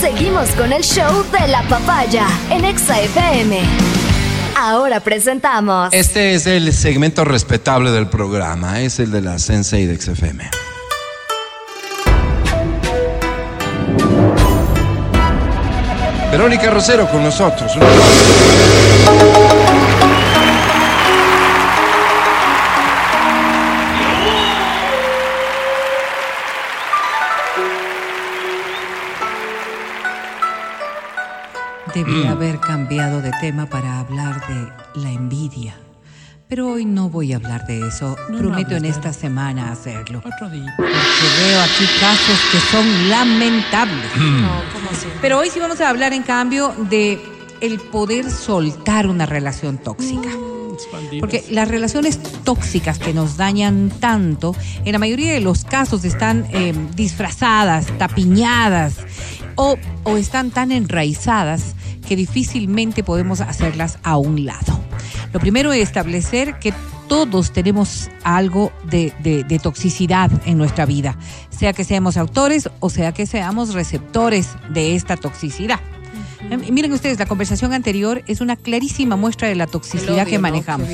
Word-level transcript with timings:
Seguimos 0.00 0.50
con 0.50 0.72
el 0.74 0.82
show 0.82 1.24
de 1.32 1.48
la 1.48 1.62
papaya 1.62 2.26
en 2.50 2.66
Exa 2.66 3.00
FM. 3.00 3.60
Ahora 4.54 5.00
presentamos. 5.00 5.88
Este 5.92 6.34
es 6.34 6.46
el 6.46 6.70
segmento 6.74 7.24
respetable 7.24 7.90
del 7.90 8.06
programa, 8.06 8.80
es 8.82 9.00
el 9.00 9.10
de 9.10 9.22
la 9.22 9.38
Sensei 9.38 9.86
de 9.86 9.98
XFM. 9.98 10.50
Verónica 16.30 16.70
Rosero 16.70 17.08
con 17.08 17.22
nosotros. 17.22 17.72
Debía 31.96 32.30
haber 32.32 32.60
cambiado 32.60 33.22
de 33.22 33.30
tema 33.40 33.64
para 33.64 34.00
hablar 34.00 34.46
de 34.48 35.00
la 35.00 35.10
envidia. 35.10 35.78
Pero 36.46 36.68
hoy 36.68 36.84
no 36.84 37.08
voy 37.08 37.32
a 37.32 37.36
hablar 37.36 37.66
de 37.66 37.88
eso. 37.88 38.16
Prometo 38.28 38.76
en 38.76 38.84
esta 38.84 39.14
semana 39.14 39.72
hacerlo. 39.72 40.18
Otro 40.18 40.50
día. 40.50 40.74
Porque 40.76 40.92
veo 40.92 41.60
aquí 41.62 41.84
casos 41.98 42.38
que 42.52 42.58
son 42.70 43.08
lamentables. 43.08 44.10
Pero 45.22 45.38
hoy 45.38 45.48
sí 45.48 45.58
vamos 45.58 45.80
a 45.80 45.88
hablar, 45.88 46.12
en 46.12 46.22
cambio, 46.22 46.74
de 46.90 47.18
el 47.62 47.80
poder 47.80 48.30
soltar 48.30 49.06
una 49.06 49.24
relación 49.24 49.78
tóxica. 49.78 50.28
Porque 51.18 51.42
las 51.50 51.66
relaciones 51.66 52.20
tóxicas 52.44 52.98
que 52.98 53.14
nos 53.14 53.38
dañan 53.38 53.90
tanto, 54.00 54.54
en 54.84 54.92
la 54.92 54.98
mayoría 54.98 55.32
de 55.32 55.40
los 55.40 55.64
casos 55.64 56.04
están 56.04 56.46
eh, 56.52 56.74
disfrazadas, 56.94 57.86
tapiñadas 57.96 58.96
o, 59.54 59.78
o 60.04 60.16
están 60.18 60.50
tan 60.50 60.70
enraizadas 60.72 61.74
que 62.06 62.16
difícilmente 62.16 63.02
podemos 63.02 63.40
hacerlas 63.40 63.98
a 64.02 64.16
un 64.16 64.44
lado. 64.44 64.80
Lo 65.32 65.40
primero 65.40 65.72
es 65.72 65.82
establecer 65.82 66.58
que 66.58 66.72
todos 67.08 67.52
tenemos 67.52 68.10
algo 68.24 68.72
de, 68.84 69.60
toxicidad 69.62 70.30
en 70.44 70.58
nuestra 70.58 70.86
vida, 70.86 71.16
sea 71.50 71.72
que 71.72 71.84
seamos 71.84 72.16
autores 72.16 72.68
o 72.80 72.90
sea 72.90 73.12
que 73.12 73.26
seamos 73.26 73.74
receptores 73.74 74.56
de 74.70 74.94
esta 74.94 75.16
toxicidad. 75.16 75.80
Eh, 76.50 76.70
Miren 76.70 76.92
ustedes, 76.92 77.18
la 77.18 77.26
conversación 77.26 77.72
anterior 77.72 78.22
es 78.26 78.40
una 78.40 78.56
clarísima 78.56 79.16
muestra 79.16 79.48
de 79.48 79.54
la 79.54 79.66
toxicidad 79.66 80.14
odio, 80.14 80.24
que 80.26 80.36
¿no? 80.36 80.42
manejamos. 80.42 80.88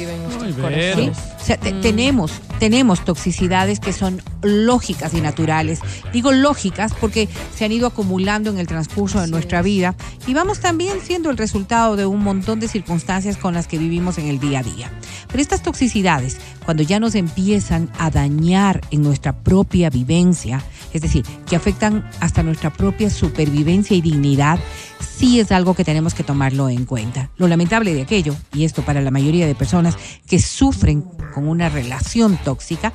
O 1.40 1.44
sea, 1.44 1.56
te- 1.58 1.72
tenemos, 1.72 2.32
tenemos 2.58 3.04
toxicidades 3.04 3.80
que 3.80 3.92
son 3.92 4.22
lógicas 4.42 5.12
y 5.14 5.20
naturales. 5.20 5.80
Digo 6.12 6.32
lógicas 6.32 6.92
porque 7.00 7.28
se 7.54 7.64
han 7.64 7.72
ido 7.72 7.86
acumulando 7.86 8.50
en 8.50 8.58
el 8.58 8.66
transcurso 8.66 9.20
de 9.20 9.26
nuestra 9.28 9.60
vida 9.62 9.94
y 10.26 10.34
vamos 10.34 10.60
también 10.60 10.98
siendo 11.02 11.30
el 11.30 11.36
resultado 11.36 11.96
de 11.96 12.06
un 12.06 12.22
montón 12.22 12.60
de 12.60 12.68
circunstancias 12.68 13.36
con 13.36 13.54
las 13.54 13.66
que 13.66 13.78
vivimos 13.78 14.18
en 14.18 14.28
el 14.28 14.38
día 14.40 14.60
a 14.60 14.62
día. 14.62 14.90
Pero 15.28 15.42
estas 15.42 15.62
toxicidades, 15.62 16.36
cuando 16.64 16.82
ya 16.82 17.00
nos 17.00 17.14
empiezan 17.14 17.90
a 17.98 18.10
dañar 18.10 18.80
en 18.90 19.02
nuestra 19.02 19.32
propia 19.32 19.90
vivencia, 19.90 20.62
es 20.92 21.02
decir, 21.02 21.24
que 21.46 21.56
afectan 21.56 22.08
hasta 22.20 22.42
nuestra 22.42 22.72
propia 22.72 23.10
supervivencia 23.10 23.96
y 23.96 24.00
dignidad, 24.00 24.58
sí 25.00 25.40
es 25.40 25.52
algo 25.52 25.74
que 25.74 25.84
tenemos 25.84 26.14
que 26.14 26.24
tomarlo 26.24 26.68
en 26.68 26.84
cuenta. 26.84 27.30
Lo 27.36 27.48
lamentable 27.48 27.94
de 27.94 28.02
aquello, 28.02 28.34
y 28.52 28.64
esto 28.64 28.82
para 28.82 29.00
la 29.00 29.10
mayoría 29.10 29.46
de 29.46 29.54
personas 29.54 29.96
que 30.26 30.38
sufren 30.38 31.02
con 31.34 31.48
una 31.48 31.68
relación 31.68 32.38
tóxica, 32.44 32.92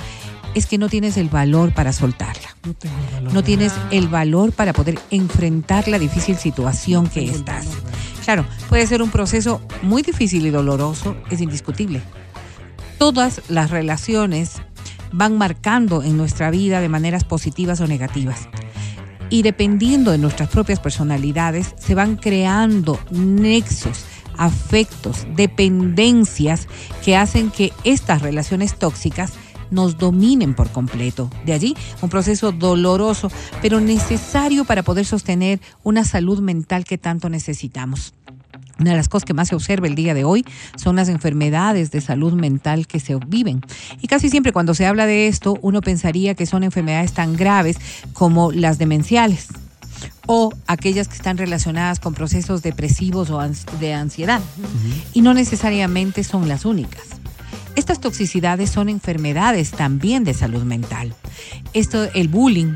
es 0.54 0.66
que 0.66 0.78
no 0.78 0.90
tienes 0.90 1.18
el 1.18 1.30
valor 1.30 1.74
para 1.74 1.94
soltarla. 1.94 2.56
No 2.66 2.74
tengo 2.74 2.96
el 2.98 3.14
valor. 3.14 3.34
No 3.34 3.44
tienes 3.44 3.74
el 3.92 4.08
valor 4.08 4.52
para 4.54 4.74
poder 4.74 5.00
enfrentar 5.12 5.88
la 5.88 6.00
difícil 6.00 6.36
situación 6.38 7.08
que 7.08 7.26
estás. 7.26 7.68
Claro, 8.24 8.46
puede 8.68 8.88
ser 8.88 9.02
un 9.02 9.10
proceso 9.10 9.62
muy 9.84 10.02
difícil 10.02 10.46
y 10.46 10.50
doloroso, 10.50 11.16
es 11.30 11.42
indiscutible. 11.42 12.02
Todas 12.98 13.42
las 13.50 13.70
relaciones 13.70 14.62
van 15.12 15.38
marcando 15.38 16.04
en 16.04 16.18
nuestra 16.18 16.52
vida 16.52 16.82
de 16.82 16.90
maneras 16.90 17.24
positivas 17.24 17.80
o 17.82 17.88
negativas. 17.88 18.50
Y 19.30 19.42
dependiendo 19.42 20.12
de 20.12 20.18
nuestras 20.18 20.50
propias 20.50 20.80
personalidades, 20.80 21.76
se 21.78 21.96
van 21.96 22.16
creando 22.16 23.00
nexos, 23.12 24.06
afectos, 24.38 25.28
dependencias 25.36 26.68
que 27.04 27.18
hacen 27.18 27.52
que 27.52 27.74
estas 27.84 28.22
relaciones 28.22 28.78
tóxicas 28.78 29.34
nos 29.70 29.98
dominen 29.98 30.54
por 30.54 30.70
completo. 30.72 31.30
De 31.46 31.54
allí 31.54 31.76
un 32.02 32.10
proceso 32.10 32.52
doloroso, 32.52 33.30
pero 33.62 33.82
necesario 33.82 34.64
para 34.64 34.84
poder 34.84 35.06
sostener 35.06 35.60
una 35.84 36.06
salud 36.06 36.40
mental 36.40 36.86
que 36.86 36.98
tanto 36.98 37.30
necesitamos. 37.30 38.14
Una 38.80 38.92
de 38.92 38.98
las 38.98 39.10
cosas 39.10 39.26
que 39.26 39.34
más 39.34 39.50
se 39.50 39.56
observa 39.56 39.88
el 39.88 39.96
día 39.96 40.14
de 40.14 40.24
hoy 40.24 40.46
son 40.76 40.96
las 40.96 41.10
enfermedades 41.10 41.92
de 41.92 42.02
salud 42.02 42.34
mental 42.34 42.88
que 42.88 43.00
se 43.00 43.16
viven. 43.28 43.62
Y 44.02 44.08
casi 44.08 44.30
siempre 44.30 44.52
cuando 44.52 44.74
se 44.74 44.86
habla 44.86 45.06
de 45.06 45.28
esto, 45.28 45.58
uno 45.62 45.82
pensaría 45.82 46.36
que 46.36 46.46
son 46.46 46.64
enfermedades 46.64 47.14
tan 47.14 47.36
graves 47.36 47.78
como 48.14 48.52
las 48.52 48.78
demenciales 48.78 49.48
o 50.28 50.54
aquellas 50.68 51.08
que 51.08 51.16
están 51.16 51.38
relacionadas 51.38 52.00
con 52.00 52.14
procesos 52.14 52.62
depresivos 52.62 53.30
o 53.32 53.42
de 53.80 53.94
ansiedad. 53.94 54.42
Y 55.14 55.22
no 55.22 55.34
necesariamente 55.34 56.24
son 56.24 56.48
las 56.48 56.66
únicas. 56.66 57.04
Estas 57.76 58.02
toxicidades 58.02 58.70
son 58.70 58.90
enfermedades 58.90 59.72
también 59.72 60.24
de 60.24 60.34
salud 60.34 60.64
mental. 60.64 61.16
Esto, 61.74 62.06
el 62.14 62.28
bullying, 62.28 62.74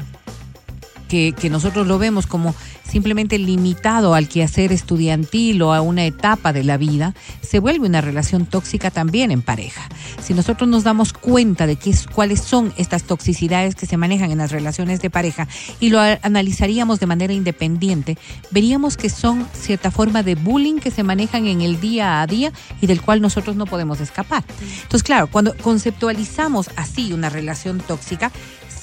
que, 1.12 1.34
que 1.34 1.50
nosotros 1.50 1.88
lo 1.88 2.00
vemos 2.00 2.26
como 2.26 2.56
simplemente 2.90 3.38
limitado 3.38 4.14
al 4.14 4.30
quehacer 4.30 4.72
estudiantil 4.72 5.62
o 5.62 5.74
a 5.74 5.82
una 5.82 6.06
etapa 6.06 6.54
de 6.54 6.64
la 6.64 6.78
vida, 6.78 7.14
se 7.42 7.60
vuelve 7.60 7.88
una 7.88 8.00
relación 8.00 8.46
tóxica 8.46 8.92
también 8.92 9.30
en 9.30 9.42
pareja. 9.42 9.90
Si 10.24 10.34
nosotros 10.34 10.70
nos 10.70 10.86
damos 10.86 11.12
cuenta 11.12 11.68
de 11.68 11.76
qué 11.76 11.90
es, 11.90 12.08
cuáles 12.08 12.40
son 12.40 12.74
estas 12.78 13.04
toxicidades 13.04 13.76
que 13.76 13.88
se 13.88 13.98
manejan 13.98 14.32
en 14.32 14.38
las 14.38 14.52
relaciones 14.52 15.02
de 15.02 15.10
pareja 15.10 15.50
y 15.82 15.90
lo 15.90 16.00
analizaríamos 16.00 17.02
de 17.02 17.08
manera 17.08 17.34
independiente, 17.34 18.18
veríamos 18.50 18.96
que 18.96 19.10
son 19.10 19.46
cierta 19.54 19.92
forma 19.92 20.24
de 20.24 20.36
bullying 20.36 20.80
que 20.80 20.92
se 20.92 21.04
manejan 21.04 21.46
en 21.48 21.60
el 21.60 21.82
día 21.82 22.22
a 22.22 22.28
día 22.28 22.54
y 22.80 22.88
del 22.88 23.02
cual 23.02 23.20
nosotros 23.20 23.58
no 23.58 23.66
podemos 23.66 24.00
escapar. 24.00 24.46
Entonces, 24.84 25.04
claro, 25.04 25.28
cuando 25.28 25.56
conceptualizamos 25.58 26.70
así 26.78 27.12
una 27.12 27.30
relación 27.30 27.80
tóxica, 27.80 28.32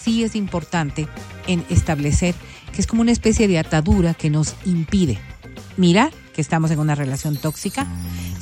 sí 0.02 0.24
es 0.24 0.34
importante 0.34 1.08
en 1.46 1.64
establecer 1.70 2.34
que 2.72 2.80
es 2.80 2.86
como 2.86 3.02
una 3.02 3.12
especie 3.12 3.48
de 3.48 3.58
atadura 3.58 4.14
que 4.14 4.30
nos 4.30 4.54
impide 4.64 5.18
mirar 5.76 6.12
que 6.34 6.42
estamos 6.42 6.70
en 6.70 6.78
una 6.78 6.94
relación 6.94 7.36
tóxica, 7.36 7.86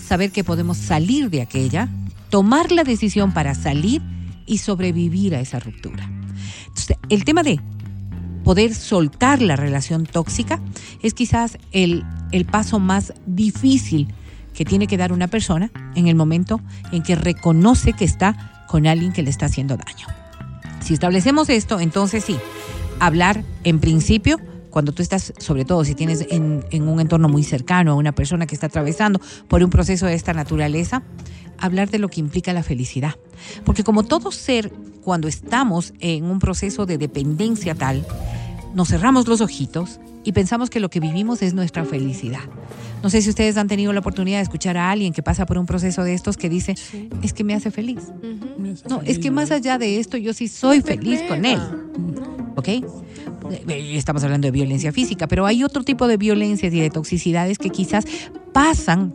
saber 0.03 0.31
que 0.31 0.45
podemos 0.45 0.77
salir 0.77 1.31
de 1.31 1.43
aquella, 1.43 1.89
tomar 2.29 2.73
la 2.73 2.85
decisión 2.85 3.33
para 3.33 3.55
salir 3.55 4.03
y 4.47 4.59
sobrevivir 4.59 5.35
a 5.35 5.41
esa 5.41 5.61
ruptura. 5.61 6.11
Entonces, 6.67 6.97
el 7.09 7.25
tema 7.25 7.43
de 7.43 7.61
poder 8.45 8.75
soltar 8.75 9.41
la 9.41 9.57
relación 9.57 10.07
tóxica 10.07 10.61
es 11.03 11.15
quizás 11.15 11.59
el, 11.73 12.05
el 12.33 12.45
paso 12.45 12.79
más 12.79 13.15
difícil 13.27 14.09
que 14.55 14.65
tiene 14.65 14.87
que 14.87 14.97
dar 14.97 15.13
una 15.13 15.29
persona 15.29 15.71
en 15.95 16.07
el 16.07 16.15
momento 16.17 16.61
en 16.93 17.03
que 17.03 17.17
reconoce 17.17 17.93
que 17.93 18.05
está 18.05 18.65
con 18.69 18.87
alguien 18.87 19.13
que 19.13 19.23
le 19.23 19.31
está 19.31 19.47
haciendo 19.47 19.77
daño. 19.77 20.07
Si 20.87 20.95
establecemos 20.95 21.49
esto, 21.49 21.81
entonces 21.81 22.23
sí, 22.23 22.37
hablar 23.01 23.43
en 23.65 23.81
principio, 23.81 24.39
cuando 24.71 24.93
tú 24.93 25.03
estás, 25.03 25.33
sobre 25.37 25.65
todo 25.65 25.85
si 25.85 25.97
tienes 25.97 26.25
en, 26.31 26.63
un 26.81 27.01
entorno 27.01 27.29
muy 27.29 27.43
cercano 27.43 27.91
a 27.91 27.95
una 27.97 28.13
persona 28.13 28.47
que 28.47 28.55
está 28.55 28.69
atravesando 28.69 29.21
por 29.49 29.65
un 29.65 29.71
proceso 29.71 30.07
de 30.07 30.15
esta 30.15 30.33
naturaleza, 30.33 31.03
hablar 31.59 31.91
de 31.91 31.99
lo 31.99 32.09
que 32.09 32.21
implica 32.21 32.53
la 32.53 32.63
felicidad. 32.63 33.17
Porque 33.65 33.83
como 33.83 34.05
todo 34.05 34.31
ser, 34.31 34.73
cuando 35.03 35.27
estamos 35.27 35.93
en 35.99 36.25
un 36.25 36.39
proceso 36.39 36.87
de 36.87 36.99
dependencia 36.99 37.75
tal, 37.75 38.07
nos 38.73 38.87
cerramos 38.87 39.27
los 39.27 39.41
ojitos 39.41 39.99
y 40.27 40.33
pensamos 40.33 40.71
que 40.71 40.81
lo 40.81 40.91
que 40.91 40.99
vivimos 40.99 41.41
es 41.41 41.55
nuestra 41.55 41.85
felicidad. 41.85 42.41
No 43.01 43.11
sé 43.11 43.23
si 43.23 43.31
ustedes 43.31 43.57
han 43.57 43.69
tenido 43.69 43.93
la 43.93 44.01
oportunidad 44.01 44.39
de 44.39 44.43
escuchar 44.43 44.77
a 44.77 44.91
alguien 44.91 45.13
que 45.13 45.23
pasa 45.23 45.47
por 45.47 45.57
un 45.57 45.67
proceso 45.67 46.03
de 46.03 46.15
estos 46.15 46.37
que 46.37 46.49
dice, 46.49 46.75
es 47.23 47.33
que 47.33 47.45
me 47.45 47.55
hace 47.55 47.71
feliz. 47.71 48.01
Me 48.59 48.73
hace 48.73 48.89
No, 48.89 49.03
es 49.03 49.21
que 49.21 49.31
más 49.31 49.53
allá 49.53 49.79
de 49.79 50.01
esto, 50.01 50.17
yo 50.17 50.35
sí 50.35 50.49
soy 50.49 50.81
feliz 50.81 51.23
con 51.29 51.45
él. 51.45 51.61
¿Ok? 52.57 52.69
Estamos 53.69 54.25
hablando 54.25 54.47
de 54.47 54.51
violencia 54.51 54.91
física, 54.91 55.29
pero 55.29 55.47
hay 55.47 55.63
otro 55.63 55.85
tipo 55.85 56.09
de 56.09 56.17
violencias 56.17 56.75
y 56.75 56.81
de 56.81 56.91
toxicidades 56.91 57.59
que 57.59 57.71
quizás 57.71 58.05
pasan 58.53 59.15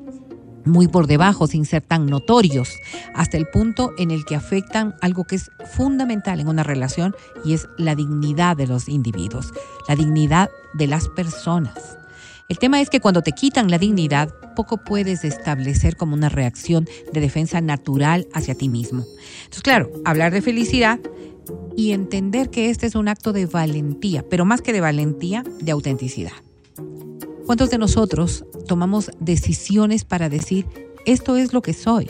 muy 0.66 0.88
por 0.88 1.08
debajo 1.08 1.48
sin 1.48 1.66
ser 1.66 1.82
tan 1.82 2.06
notorios, 2.06 2.70
hasta 3.14 3.38
el 3.38 3.48
punto 3.48 3.92
en 3.98 4.12
el 4.12 4.26
que 4.26 4.36
afectan 4.36 4.96
algo 5.02 5.24
que 5.24 5.36
es 5.36 5.52
fundamental 5.72 6.40
en 6.40 6.48
una 6.48 6.64
relación 6.64 7.16
y 7.44 7.54
es 7.54 7.68
la 7.78 7.96
dignidad 7.96 8.58
de 8.58 8.68
los 8.68 8.90
individuos, 8.90 9.54
la 9.88 9.96
dignidad 9.96 10.50
de 10.74 10.88
las 10.88 11.08
personas. 11.10 11.98
El 12.50 12.60
tema 12.60 12.82
es 12.82 12.90
que 12.90 13.00
cuando 13.00 13.22
te 13.22 13.32
quitan 13.32 13.72
la 13.72 13.78
dignidad, 13.78 14.34
poco 14.56 14.78
puedes 14.78 15.24
establecer 15.24 15.96
como 15.96 16.16
una 16.16 16.28
reacción 16.28 16.86
de 17.14 17.22
defensa 17.22 17.62
natural 17.62 18.28
hacia 18.34 18.56
ti 18.56 18.68
mismo. 18.68 19.06
Entonces, 19.44 19.64
claro, 19.64 19.90
hablar 20.04 20.34
de 20.34 20.42
felicidad 20.42 21.00
y 21.78 21.92
entender 21.92 22.50
que 22.50 22.70
este 22.70 22.88
es 22.88 22.96
un 22.96 23.08
acto 23.08 23.32
de 23.32 23.46
valentía, 23.46 24.26
pero 24.30 24.44
más 24.44 24.62
que 24.62 24.74
de 24.74 24.82
valentía, 24.82 25.44
de 25.62 25.72
autenticidad. 25.72 26.34
¿Cuántos 27.52 27.70
de 27.70 27.80
nosotros 27.80 28.46
tomamos 28.66 29.12
decisiones 29.20 30.06
para 30.06 30.30
decir, 30.30 30.66
esto 31.06 31.36
es 31.36 31.52
lo 31.52 31.62
que 31.62 31.74
soy? 31.74 32.10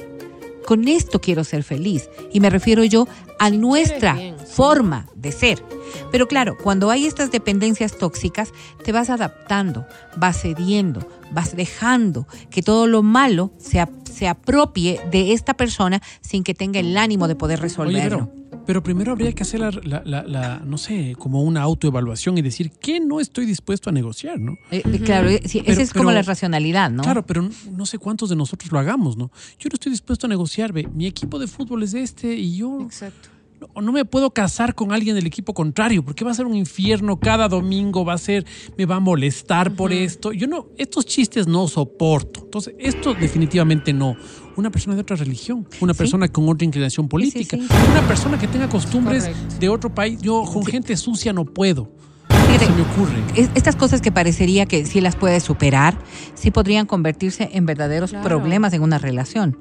Con 0.67 0.87
esto 0.87 1.19
quiero 1.19 1.43
ser 1.43 1.63
feliz. 1.63 2.11
Y 2.31 2.39
me 2.39 2.51
refiero 2.51 2.83
yo 2.83 3.07
a 3.39 3.49
nuestra 3.49 4.13
bien, 4.13 4.35
sí. 4.37 4.45
forma 4.47 5.07
de 5.15 5.31
ser. 5.31 5.65
Pero 6.11 6.27
claro, 6.27 6.55
cuando 6.61 6.91
hay 6.91 7.07
estas 7.07 7.31
dependencias 7.31 7.97
tóxicas, 7.97 8.53
te 8.83 8.91
vas 8.91 9.09
adaptando, 9.09 9.87
vas 10.15 10.39
cediendo, 10.39 11.09
vas 11.31 11.55
dejando 11.55 12.27
que 12.51 12.61
todo 12.61 12.85
lo 12.85 13.01
malo 13.01 13.51
se, 13.57 13.83
se 14.13 14.27
apropie 14.27 15.01
de 15.09 15.33
esta 15.33 15.55
persona 15.55 16.03
sin 16.21 16.43
que 16.43 16.53
tenga 16.53 16.79
el 16.79 16.95
ánimo 16.95 17.27
de 17.27 17.35
poder 17.35 17.57
Oye, 17.57 17.63
resolverlo. 17.63 18.29
pero, 18.29 18.40
pero 18.65 18.83
primero 18.83 19.11
habría 19.11 19.33
que 19.33 19.43
hacer 19.43 19.59
la, 19.59 19.71
la- 19.83 20.01
la- 20.05 20.23
la, 20.23 20.59
no 20.65 20.77
sé, 20.77 21.15
como 21.17 21.41
una 21.43 21.61
autoevaluación 21.61 22.37
y 22.37 22.41
decir 22.41 22.71
qué 22.71 22.99
no 22.99 23.19
estoy 23.19 23.45
dispuesto 23.45 23.89
a 23.89 23.93
negociar, 23.93 24.39
¿no? 24.39 24.53
Eh, 24.71 24.81
eh, 24.85 24.99
claro, 25.03 25.29
eh, 25.29 25.41
sí, 25.45 25.59
Pero- 25.61 25.73
esa 25.73 25.81
es 25.81 25.91
como 25.93 26.05
pero- 26.09 26.15
la 26.15 26.21
racionalidad, 26.21 26.89
¿no? 26.91 27.03
Claro, 27.03 27.25
pero 27.25 27.41
no- 27.41 27.49
no 27.75 27.85
sé 27.85 27.97
cuántos 27.97 28.29
de 28.29 28.35
nosotros 28.35 28.71
lo 28.71 28.79
hagamos, 28.79 29.17
¿no? 29.17 29.31
Yo 29.59 29.69
no 29.69 29.73
estoy 29.75 29.91
dispuesto 29.91 30.27
a 30.27 30.29
negociar, 30.29 30.71
ve, 30.73 30.87
mi 30.93 31.05
equipo 31.07 31.39
de 31.39 31.47
fútbol 31.47 31.83
es 31.83 31.93
este 31.93 32.33
y 32.35 32.55
yo 32.57 32.81
Exacto. 32.81 33.29
no, 33.75 33.81
no 33.81 33.91
me 33.91 34.05
puedo 34.05 34.31
casar 34.31 34.73
con 34.75 34.91
alguien 34.91 35.15
del 35.15 35.25
equipo 35.27 35.53
contrario, 35.53 36.03
porque 36.03 36.23
va 36.25 36.31
a 36.31 36.33
ser 36.33 36.45
un 36.45 36.55
infierno 36.55 37.19
cada 37.19 37.47
domingo, 37.47 38.03
va 38.05 38.13
a 38.13 38.17
ser, 38.17 38.45
me 38.77 38.85
va 38.85 38.95
a 38.95 38.99
molestar 38.99 39.73
por 39.75 39.91
esto. 39.93 40.31
Yo 40.33 40.47
no, 40.47 40.67
estos 40.77 41.05
chistes 41.05 41.47
no 41.47 41.67
soporto. 41.67 42.41
Entonces, 42.43 42.73
esto 42.79 43.13
definitivamente 43.13 43.93
no. 43.93 44.15
Una 44.55 44.69
persona 44.69 44.95
de 44.95 45.01
otra 45.01 45.15
religión, 45.15 45.67
una 45.79 45.93
Sí. 45.93 45.97
persona 45.97 46.27
con 46.27 46.47
otra 46.49 46.65
inclinación 46.65 47.07
política, 47.07 47.57
sí. 47.57 47.67
una 47.91 48.07
persona 48.07 48.37
que 48.39 48.47
tenga 48.47 48.67
costumbres 48.69 49.23
Correcto. 49.25 49.55
de 49.59 49.69
otro 49.69 49.93
país. 49.93 50.21
Yo 50.21 50.43
con 50.43 50.65
gente 50.65 50.95
sucia 50.97 51.33
no 51.33 51.45
puedo. 51.45 51.89
Fíjate, 52.29 52.65
Se 52.65 52.71
me 52.73 52.81
ocurre. 52.81 53.23
es- 53.35 53.49
estas 53.55 53.75
cosas 53.75 54.01
que 54.01 54.11
parecería 54.11 54.65
que 54.65 54.85
sí 54.85 54.99
las 55.01 55.15
puedes 55.15 55.43
superar, 55.43 55.97
sí 56.33 56.51
podrían 56.51 56.85
convertirse 56.85 57.49
en 57.53 57.65
verdaderos 57.65 58.11
Claro. 58.11 58.25
problemas 58.27 58.73
en 58.73 58.81
una 58.81 58.97
relación. 58.97 59.57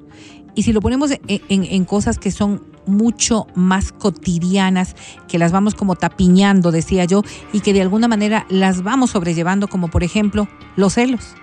Y 0.57 0.65
si 0.65 0.73
lo 0.73 0.81
ponemos 0.81 1.13
en, 1.13 1.21
en- 1.49 1.65
en 1.65 1.85
cosas 1.85 2.19
que 2.19 2.33
son 2.33 2.63
mucho 2.87 3.47
más 3.55 3.93
cotidianas, 3.93 4.97
que 5.29 5.39
las 5.39 5.53
vamos 5.53 5.75
como 5.77 5.95
tapiñando, 5.95 6.73
decía 6.73 7.05
yo, 7.05 7.23
y 7.53 7.61
que 7.61 7.73
de 7.73 7.83
alguna 7.83 8.09
manera 8.09 8.47
las 8.51 8.83
vamos 8.83 9.11
sobrellevando, 9.11 9.69
como 9.69 9.89
por 9.89 10.03
ejemplo 10.03 10.49
los 10.77 10.95
celos. 10.95 11.35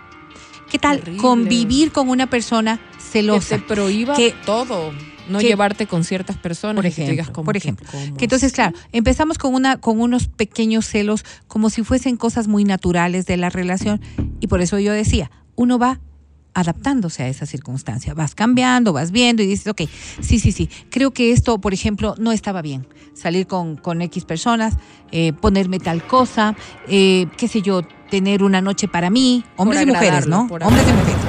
¿Qué 0.69 0.79
tal 0.79 1.01
convivir 1.17 1.91
con 1.91 2.09
una 2.09 2.27
persona 2.29 2.77
Que 2.97 3.01
celosa? 3.01 3.57
te 3.57 3.63
prohíba 3.63 4.15
que- 4.15 4.33
todo. 4.45 4.91
No 5.29 5.39
que- 5.39 5.47
llevarte 5.47 5.87
con 5.87 6.05
ciertas 6.05 6.37
personas. 6.37 6.75
Por 6.77 6.85
y 6.85 6.89
que 6.89 6.93
ejemplo, 7.03 7.11
digas 7.11 7.29
como 7.29 7.45
por 7.45 7.53
que, 7.53 7.57
ejemplo. 7.59 7.85
Que 8.17 8.25
entonces, 8.25 8.53
claro, 8.53 8.77
empezamos 8.93 9.37
con 9.37 9.53
una, 9.53 9.75
con 9.77 9.99
unos 9.99 10.29
pequeños 10.29 10.85
celos, 10.85 11.25
como 11.47 11.69
si 11.69 11.83
fuesen 11.83 12.15
cosas 12.15 12.47
muy 12.47 12.63
naturales 12.63 13.25
de 13.25 13.35
la 13.35 13.49
relación, 13.49 13.99
y 14.39 14.47
por 14.47 14.61
eso 14.61 14.79
yo 14.79 14.93
decía, 14.93 15.29
uno 15.55 15.77
va 15.79 15.99
adaptándose 16.53 17.23
a 17.23 17.27
esa 17.27 17.45
circunstancia, 17.45 18.13
vas 18.13 18.35
cambiando, 18.35 18.93
vas 18.93 19.11
viendo 19.11 19.43
y 19.43 19.47
dices, 19.47 19.67
ok, 19.67 19.81
sí, 20.21 20.39
sí, 20.39 20.51
sí, 20.53 20.69
creo 20.89 21.11
que 21.11 21.31
esto, 21.33 21.59
por 21.59 21.73
ejemplo, 21.73 22.15
no 22.17 22.31
estaba 22.31 22.61
bien, 22.61 22.87
salir 23.13 23.47
con, 23.47 23.75
con 23.75 24.01
X 24.01 24.23
personas, 24.25 24.75
eh, 25.11 25.33
ponerme 25.33 25.79
tal 25.79 26.07
cosa, 26.07 26.55
eh, 26.87 27.27
qué 27.37 27.47
sé 27.49 27.61
yo, 27.61 27.81
tener 28.09 28.43
una 28.43 28.61
noche 28.61 28.87
para 28.87 29.09
mí, 29.09 29.43
hombres 29.55 29.83
y 29.83 29.85
mujeres, 29.85 30.27
¿no? 30.27 30.41
Hombres 30.41 30.87
y 30.87 30.93
mujeres. 30.93 31.21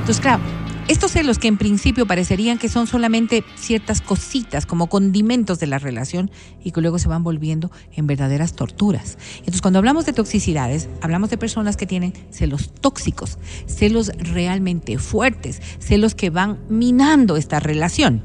Entonces, 0.00 0.20
claro, 0.20 0.42
estos 0.86 1.12
celos 1.12 1.38
que 1.38 1.48
en 1.48 1.56
principio 1.56 2.06
parecerían 2.06 2.58
que 2.58 2.68
son 2.68 2.86
solamente 2.86 3.42
ciertas 3.54 4.02
cositas 4.02 4.66
como 4.66 4.88
condimentos 4.88 5.58
de 5.58 5.66
la 5.66 5.78
relación 5.78 6.30
y 6.62 6.72
que 6.72 6.82
luego 6.82 6.98
se 6.98 7.08
van 7.08 7.24
volviendo 7.24 7.70
en 7.96 8.06
verdaderas 8.06 8.52
torturas. 8.52 9.16
Entonces, 9.38 9.62
cuando 9.62 9.78
hablamos 9.78 10.04
de 10.04 10.12
toxicidades, 10.12 10.90
hablamos 11.00 11.30
de 11.30 11.38
personas 11.38 11.78
que 11.78 11.86
tienen 11.86 12.12
celos 12.30 12.70
tóxicos, 12.82 13.38
celos 13.66 14.12
realmente 14.18 14.98
fuertes, 14.98 15.62
celos 15.78 16.14
que 16.14 16.28
van 16.28 16.58
minando 16.68 17.38
esta 17.38 17.60
relación. 17.60 18.22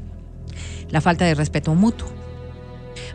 La 0.90 1.00
falta 1.00 1.24
de 1.24 1.34
respeto 1.34 1.74
mutuo. 1.74 2.19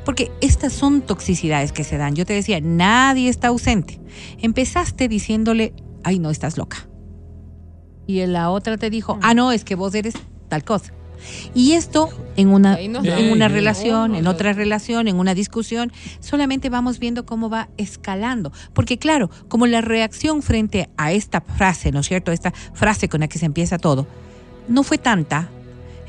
Porque 0.06 0.32
estas 0.42 0.72
son 0.74 1.02
toxicidades 1.02 1.72
que 1.72 1.84
se 1.84 1.98
dan. 1.98 2.16
Yo 2.16 2.26
te 2.26 2.34
decía, 2.34 2.60
nadie 2.62 3.28
está 3.30 3.48
ausente. 3.50 4.00
Empezaste 4.40 5.08
diciéndole, 5.08 5.74
ay, 6.04 6.20
no, 6.20 6.30
estás 6.30 6.58
loca. 6.58 6.88
Y 8.08 8.24
la 8.28 8.52
otra 8.52 8.78
te 8.78 8.90
dijo, 8.90 9.18
ah, 9.24 9.34
no, 9.34 9.52
es 9.52 9.64
que 9.66 9.76
vos 9.76 9.96
eres 9.96 10.14
tal 10.48 10.64
cosa. 10.64 10.94
Y 11.56 11.72
esto 11.72 12.10
en 12.36 12.50
una, 12.50 12.80
en 12.80 12.96
una 13.32 13.46
un- 13.48 13.52
relación, 13.52 14.16
en 14.16 14.28
otra 14.28 14.54
relación, 14.54 15.08
en 15.08 15.18
una 15.18 15.34
discusión, 15.34 15.92
solamente 16.20 16.70
vamos 16.70 17.00
viendo 17.00 17.26
cómo 17.26 17.50
va 17.50 17.70
escalando. 17.78 18.52
Porque 18.74 19.00
claro, 19.00 19.32
como 19.48 19.66
la 19.66 19.82
reacción 19.82 20.44
frente 20.44 20.90
a 20.98 21.14
esta 21.14 21.42
frase, 21.42 21.92
¿no 21.92 22.02
es 22.02 22.08
cierto? 22.08 22.32
Esta 22.32 22.52
frase 22.74 23.10
con 23.10 23.22
la 23.22 23.28
que 23.28 23.40
se 23.40 23.46
empieza 23.46 23.80
todo, 23.80 24.06
no 24.68 24.84
fue 24.84 24.98
tanta. 25.00 25.50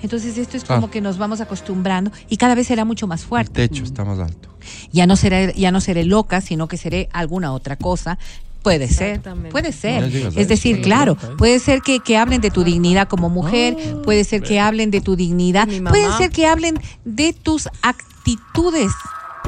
Entonces 0.02 0.36
esto 0.38 0.56
es 0.56 0.64
como 0.64 0.78
Claro. 0.80 0.90
que 0.92 1.00
nos 1.00 1.18
vamos 1.18 1.40
acostumbrando 1.40 2.10
y 2.28 2.36
cada 2.36 2.54
vez 2.54 2.66
será 2.66 2.84
mucho 2.84 3.06
más 3.06 3.22
El 3.22 3.28
fuerte. 3.28 3.68
techo 3.68 3.82
está 3.84 4.04
más 4.04 4.18
alto. 4.18 4.48
Ya 4.92 5.06
no 5.06 5.16
seré, 5.16 5.54
ya 5.56 5.70
no 5.70 5.80
seré 5.80 6.04
loca, 6.04 6.40
sino 6.40 6.68
que 6.68 6.76
seré 6.76 7.08
alguna 7.12 7.52
otra 7.52 7.76
cosa. 7.76 8.18
Puede 8.62 8.88
ser, 8.88 9.20
puede 9.52 9.70
ser. 9.72 10.02
Es 10.36 10.48
decir, 10.48 10.80
claro, 10.82 11.16
¿eh? 11.22 11.26
puede 11.38 11.60
ser 11.60 11.82
que, 11.82 12.00
que 12.00 12.16
hablen 12.16 12.40
de 12.40 12.50
tu 12.50 12.64
dignidad 12.64 13.06
como 13.06 13.28
mujer, 13.30 13.76
Ah, 13.78 14.02
puede 14.02 14.24
ser 14.24 14.42
que 14.42 14.58
hablen 14.58 14.90
de 14.90 15.00
tu 15.00 15.14
dignidad, 15.14 15.68
puede 15.88 16.10
ser 16.18 16.30
que 16.30 16.46
hablen 16.48 16.74
de 17.04 17.32
tus 17.32 17.68
actitudes 17.82 18.90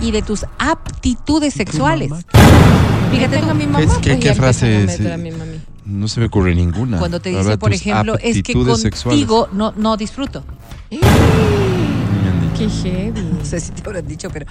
y 0.00 0.12
de 0.12 0.22
tus 0.22 0.46
aptitudes 0.60 1.52
sexuales. 1.54 2.12
Fíjate 3.10 3.28
tengo 3.38 3.46
tú, 3.46 3.50
a 3.50 3.54
mi 3.54 3.66
mamá, 3.66 4.00
¿Qué- 4.00 4.12
qué- 4.14 4.20
qué 4.20 4.34
frase 4.34 4.84
es, 4.84 5.00
No 5.88 6.06
se 6.06 6.20
me 6.20 6.26
ocurre 6.26 6.54
ninguna. 6.54 6.98
cuando 6.98 7.18
te 7.18 7.30
dice, 7.30 7.56
por 7.56 7.72
ejemplo, 7.72 8.18
es 8.20 8.42
que 8.42 8.52
sexuales. 8.52 9.02
contigo 9.02 9.48
no, 9.52 9.72
no 9.76 9.96
disfruto. 9.96 10.44
Qué 10.90 12.68
heavy. 12.68 13.22
No 13.38 13.44
sé 13.44 13.60
si 13.60 13.70
te 13.72 13.82
habrán 13.86 14.06
dicho, 14.06 14.28
pero 14.30 14.46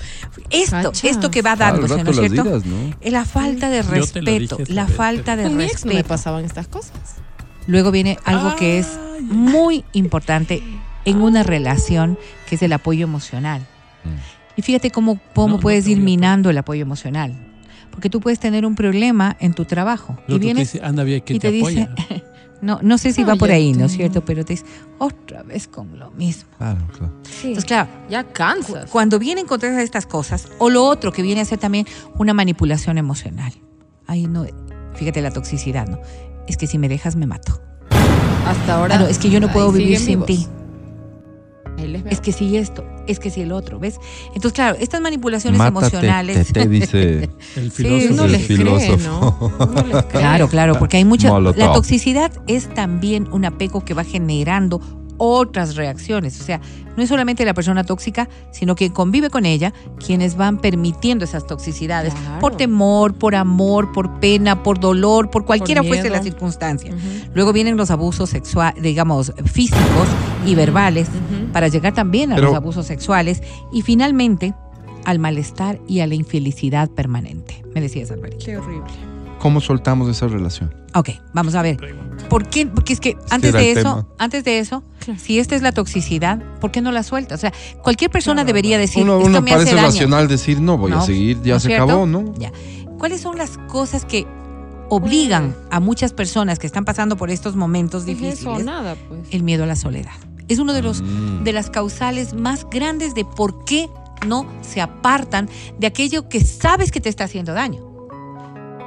esto, 0.49 0.75
Cachas. 0.75 1.03
esto 1.03 1.29
que 1.29 1.41
va 1.41 1.55
dándose, 1.55 1.97
rato 1.97 2.03
¿no 2.05 2.11
es 2.11 2.17
cierto? 2.17 2.43
dirás, 2.43 2.65
¿no? 2.65 2.95
Es 3.01 3.11
la 3.11 3.25
falta 3.25 3.69
de 3.69 3.83
Yo 3.83 3.89
respeto, 3.91 4.57
la 4.69 4.85
vez, 4.85 4.95
falta 4.95 5.35
de 5.35 5.49
mi 5.49 5.65
ex 5.65 5.85
no 5.85 5.89
me 5.89 5.93
respeto. 5.93 6.07
pasaban 6.07 6.45
estas 6.45 6.67
cosas. 6.67 6.93
Luego 7.67 7.91
viene 7.91 8.17
algo 8.23 8.55
que 8.55 8.79
es 8.79 8.97
muy 9.21 9.83
importante 9.91 10.63
en 11.05 11.21
una 11.21 11.43
relación, 11.43 12.17
que 12.49 12.55
es 12.55 12.63
el 12.63 12.73
apoyo 12.73 13.03
emocional. 13.03 13.61
Mm. 14.03 14.59
Y 14.59 14.61
fíjate 14.63 14.89
cómo, 14.89 15.19
cómo 15.35 15.55
No, 15.57 15.59
puedes 15.59 15.87
ir 15.87 15.99
minando 15.99 16.49
el 16.49 16.57
apoyo 16.57 16.81
emocional. 16.81 17.46
Porque 17.97 18.11
tú 18.11 18.19
puedes 18.19 18.39
tener 18.39 18.63
un 18.63 18.75
problema 18.75 19.35
en 19.39 19.55
tu 19.55 19.65
trabajo 19.65 20.13
y 20.19 20.21
otro 20.21 20.35
te 20.35 20.39
vienes 20.45 20.71
dice, 20.71 20.85
anda 20.85 21.03
bien, 21.03 21.21
que 21.21 21.33
y 21.33 21.39
te, 21.39 21.47
te 21.47 21.51
dice, 21.51 21.89
no, 22.61 22.77
no 22.83 22.99
sé 22.99 23.11
si 23.11 23.23
va 23.23 23.35
por 23.35 23.49
ahí, 23.49 23.73
¿no 23.73 23.85
es 23.85 23.93
cierto? 23.93 24.23
Pero 24.23 24.45
te 24.45 24.53
dice, 24.53 24.65
otra 24.99 25.41
vez 25.41 25.67
con 25.67 25.97
lo 25.97 26.11
mismo. 26.11 26.47
Claro, 26.59 26.77
claro. 26.95 27.11
Sí. 27.23 27.47
Entonces, 27.47 27.65
claro, 27.65 27.89
ya 28.07 28.23
cu- 28.23 28.33
cansas. 28.33 28.91
cuando 28.91 29.17
vienen 29.17 29.47
con 29.47 29.59
todas 29.59 29.79
estas 29.79 30.05
cosas, 30.05 30.47
o 30.59 30.69
lo 30.69 30.85
otro 30.85 31.11
que 31.11 31.23
viene 31.23 31.41
a 31.41 31.45
ser 31.45 31.57
también 31.57 31.87
una 32.19 32.35
manipulación 32.35 32.99
emocional. 32.99 33.51
Ay, 34.05 34.27
no, 34.27 34.45
fíjate 34.93 35.19
la 35.23 35.31
toxicidad, 35.31 35.87
¿no? 35.87 35.99
Es 36.47 36.55
que 36.55 36.67
si 36.67 36.77
me 36.77 36.89
dejas 36.89 37.15
me 37.15 37.25
mato. 37.25 37.59
Hasta 38.45 38.75
ahora. 38.75 38.99
Ah, 38.99 39.09
es 39.09 39.17
que 39.17 39.31
yo 39.31 39.39
no 39.39 39.51
puedo 39.51 39.71
ahí 39.71 39.79
vivir 39.79 39.97
sin 39.97 40.23
vivos. 40.23 40.27
ti. 40.27 40.47
Ahí. 41.79 42.03
Es 42.11 42.21
que 42.21 42.31
si 42.31 42.57
esto, 42.57 42.85
es 43.07 43.19
que 43.19 43.29
si 43.29 43.41
el 43.41 43.51
otro, 43.51 43.79
¿ves? 43.79 43.99
Entonces, 44.27 44.53
claro, 44.53 44.77
estas 44.79 45.01
manipulaciones 45.01 45.57
Mátate, 45.57 45.77
emocionales. 45.79 46.47
te, 46.47 46.53
te 46.53 46.67
dice. 46.67 47.29
El 47.55 47.71
Sí, 47.71 47.83
filósofo. 47.83 48.13
uno 48.13 48.23
el 48.25 48.31
les 48.33 48.45
cree, 48.45 48.57
filósofo. 48.57 48.97
¿no? 49.59 49.65
Uno 49.65 49.83
les 49.83 50.03
cree. 50.05 50.19
Claro, 50.21 50.47
claro, 50.49 50.79
porque 50.79 50.97
hay 50.97 51.05
mucha. 51.05 51.29
Molotov. 51.29 51.57
La 51.59 51.73
toxicidad 51.73 52.31
es 52.47 52.67
también 52.73 53.27
un 53.31 53.45
apego 53.45 53.83
que 53.83 53.93
va 53.93 54.03
generando 54.03 54.81
otras 55.19 55.75
reacciones. 55.75 56.39
O 56.39 56.43
sea, 56.43 56.61
no 56.95 57.01
es 57.01 57.09
solamente 57.09 57.43
la 57.43 57.55
persona 57.55 57.83
tóxica, 57.83 58.29
sino 58.51 58.75
quien 58.75 58.91
convive 58.91 59.31
con 59.31 59.47
ella, 59.47 59.73
quienes 60.03 60.35
van 60.37 60.59
permitiendo 60.59 61.25
esas 61.25 61.47
toxicidades 61.47 62.13
Claro. 62.13 62.39
por 62.39 62.55
temor, 62.55 63.15
por 63.15 63.33
amor, 63.33 63.91
por 63.93 64.19
pena, 64.19 64.61
por 64.61 64.79
dolor, 64.79 65.31
por 65.31 65.43
cualquiera 65.45 65.81
fuese 65.83 66.09
la 66.11 66.21
circunstancia. 66.21 66.91
Luego 67.33 67.51
vienen 67.51 67.77
los 67.77 67.89
abusos 67.89 68.29
sexuales, 68.29 68.81
digamos, 68.83 69.33
físicos 69.45 70.07
y 70.45 70.53
verbales. 70.53 71.07
Para 71.53 71.67
llegar 71.67 71.93
también 71.93 72.31
a 72.31 72.35
Pero- 72.35 72.47
los 72.47 72.55
abusos 72.55 72.85
sexuales 72.85 73.41
y 73.71 73.81
finalmente 73.81 74.53
al 75.05 75.19
malestar 75.19 75.79
y 75.87 76.01
a 76.01 76.07
la 76.07 76.15
infelicidad 76.15 76.89
permanente. 76.89 77.63
Me 77.73 77.81
decías, 77.81 78.11
Alberto. 78.11 78.37
Qué 78.43 78.57
horrible. 78.57 78.83
¿Cómo 79.39 79.61
soltamos 79.61 80.09
esa 80.09 80.27
relación? 80.27 80.73
Ok, 80.95 81.09
vamos 81.33 81.53
a 81.55 81.61
ver. 81.61 81.77
¿Por 82.27 82.49
qué? 82.49 82.65
Porque 82.65 82.93
es 82.93 82.99
que 82.99 83.15
antes 83.29 83.53
de 83.53 83.71
eso, 83.71 83.81
tema. 83.81 84.07
antes 84.17 84.43
de 84.43 84.57
eso, 84.59 84.83
Claro. 84.99 85.19
si 85.19 85.37
esta 85.39 85.55
es 85.55 85.61
la 85.61 85.71
toxicidad, 85.71 86.41
¿por 86.59 86.71
qué 86.71 86.81
no 86.81 86.91
la 86.91 87.03
sueltas? 87.03 87.37
O 87.37 87.41
sea, 87.41 87.53
cualquier 87.83 88.09
persona 88.09 88.37
Claro, 88.41 88.47
debería 88.47 88.77
decir, 88.79 89.03
uno 89.03 89.17
esto 89.17 89.27
uno 89.29 89.41
me 89.41 89.51
hace 89.51 89.57
parece 89.59 89.75
daño. 89.75 89.87
racional 89.87 90.27
decir, 90.27 90.59
no, 90.59 90.77
voy 90.79 90.91
No, 90.91 90.97
a 90.99 91.01
seguir, 91.01 91.39
ya 91.43 91.53
¿no 91.53 91.59
se 91.59 91.67
cierto? 91.67 91.83
acabó, 91.85 92.05
¿no? 92.07 92.33
Ya. 92.39 92.51
¿Cuáles 92.97 93.21
son 93.21 93.37
las 93.37 93.59
cosas 93.67 94.05
que 94.05 94.25
obligan 94.89 95.55
a 95.69 95.79
muchas 95.79 96.13
personas 96.13 96.59
que 96.59 96.65
están 96.67 96.83
pasando 96.85 97.15
por 97.15 97.29
estos 97.29 97.55
momentos 97.55 98.05
¿Qué 98.05 98.11
es 98.13 98.17
eso? 98.17 98.25
difíciles? 98.25 98.65
Nada, 98.65 98.95
pues. 99.07 99.21
El 99.31 99.43
miedo 99.43 99.63
a 99.65 99.67
la 99.67 99.75
soledad. 99.75 100.11
Es 100.47 100.59
uno 100.59 100.73
de 100.73 100.81
los 100.81 101.01
Mm. 101.01 101.43
de 101.43 101.53
las 101.53 101.69
causales 101.69 102.33
más 102.33 102.65
grandes 102.69 103.13
de 103.15 103.25
por 103.25 103.65
qué 103.65 103.89
no 104.25 104.45
se 104.61 104.81
apartan 104.81 105.49
de 105.77 105.87
aquello 105.87 106.27
que 106.29 106.41
sabes 106.43 106.91
que 106.91 106.99
te 107.01 107.09
está 107.09 107.25
haciendo 107.25 107.53
daño. 107.53 107.81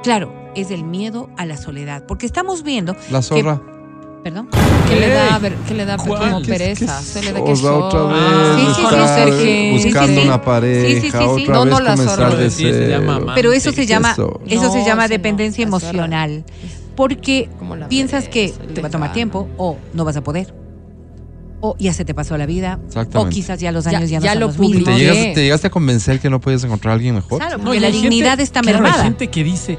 Claro, 0.03 0.33
es 0.55 0.71
el 0.71 0.83
miedo 0.83 1.29
a 1.37 1.45
la 1.45 1.57
soledad, 1.57 2.05
porque 2.07 2.25
estamos 2.25 2.63
viendo... 2.63 2.95
La 3.11 3.19
que- 3.19 3.23
zorra. 3.23 3.61
Perdón. 4.23 4.49
Que 4.87 4.99
le 4.99 5.09
da, 5.09 5.39
ver- 5.39 5.55
que 5.67 5.73
le 5.73 5.83
da 5.85 5.97
¿cuál? 5.97 6.19
como 6.19 6.41
¿Qué- 6.43 6.47
pereza. 6.49 6.85
qué 6.99 7.03
Se 7.03 7.23
le 7.23 7.33
da 7.33 7.43
que 7.43 7.55
zorra 7.55 7.85
otra 7.87 8.03
vez, 8.03 8.17
Ah, 8.23 8.55
sí, 8.55 8.65
sí, 8.65 9.71
buscando 9.71 10.07
Sí, 10.07 10.13
sí, 10.13 10.21
sí. 10.21 10.27
una 10.27 10.41
pareja, 10.43 10.87
Sí, 10.87 10.93
sí, 10.93 11.01
sí, 11.01 11.07
sí. 11.11 11.17
otra 11.17 11.53
No, 11.55 11.63
vez 11.65 11.73
no 11.73 11.79
la 11.79 11.91
comenzar 11.93 12.15
zorra. 12.17 12.35
de 12.35 12.49
Sí, 12.51 12.63
se 12.65 12.71
llama 12.87 12.99
cero. 12.99 13.11
amante. 13.13 13.31
Pero 13.35 13.51
eso 13.53 13.69
se 13.71 13.75
¿Qué 13.77 13.85
llama, 13.87 14.11
eso? 14.11 14.39
eso 14.45 14.63
No, 14.63 14.71
se 14.73 14.85
llama 14.85 15.07
dependencia 15.07 15.63
emocional. 15.63 16.43
Porque 16.95 17.49
piensas 17.89 18.27
que 18.27 18.53
te 18.75 18.81
va 18.81 18.89
a 18.89 18.91
tomar 18.91 19.11
tiempo 19.13 19.47
o 19.57 19.77
no 19.93 20.05
vas 20.05 20.17
a 20.17 20.21
poder. 20.23 20.53
O 21.63 21.75
ya 21.77 21.93
se 21.93 22.03
te 22.05 22.13
pasó 22.13 22.37
la 22.37 22.45
vida. 22.47 22.79
O 23.13 23.29
quizás 23.29 23.59
ya 23.59 23.71
los 23.71 23.85
años 23.87 24.09
ya, 24.09 24.19
no 24.19 24.25
ya 24.25 24.31
son 24.31 24.39
lo 24.41 24.47
los 24.47 24.55
¿Te, 24.55 24.61
mismos. 24.61 24.95
¿Te 24.95 25.35
llegaste 25.43 25.67
a 25.67 25.69
convencer 25.69 26.19
que 26.19 26.29
no 26.29 26.41
podías 26.41 26.63
encontrar 26.63 26.91
a 26.91 26.95
alguien 26.95 27.15
mejor? 27.15 27.37
Claro, 27.39 27.59
porque 27.59 27.79
la 27.79 27.87
gente- 27.91 28.01
dignidad 28.09 28.39
está 28.39 28.61
claro, 28.61 28.79
mermada. 28.79 29.03
Hay 29.03 29.09
gente 29.09 29.29
que 29.29 29.43
dice, 29.43 29.77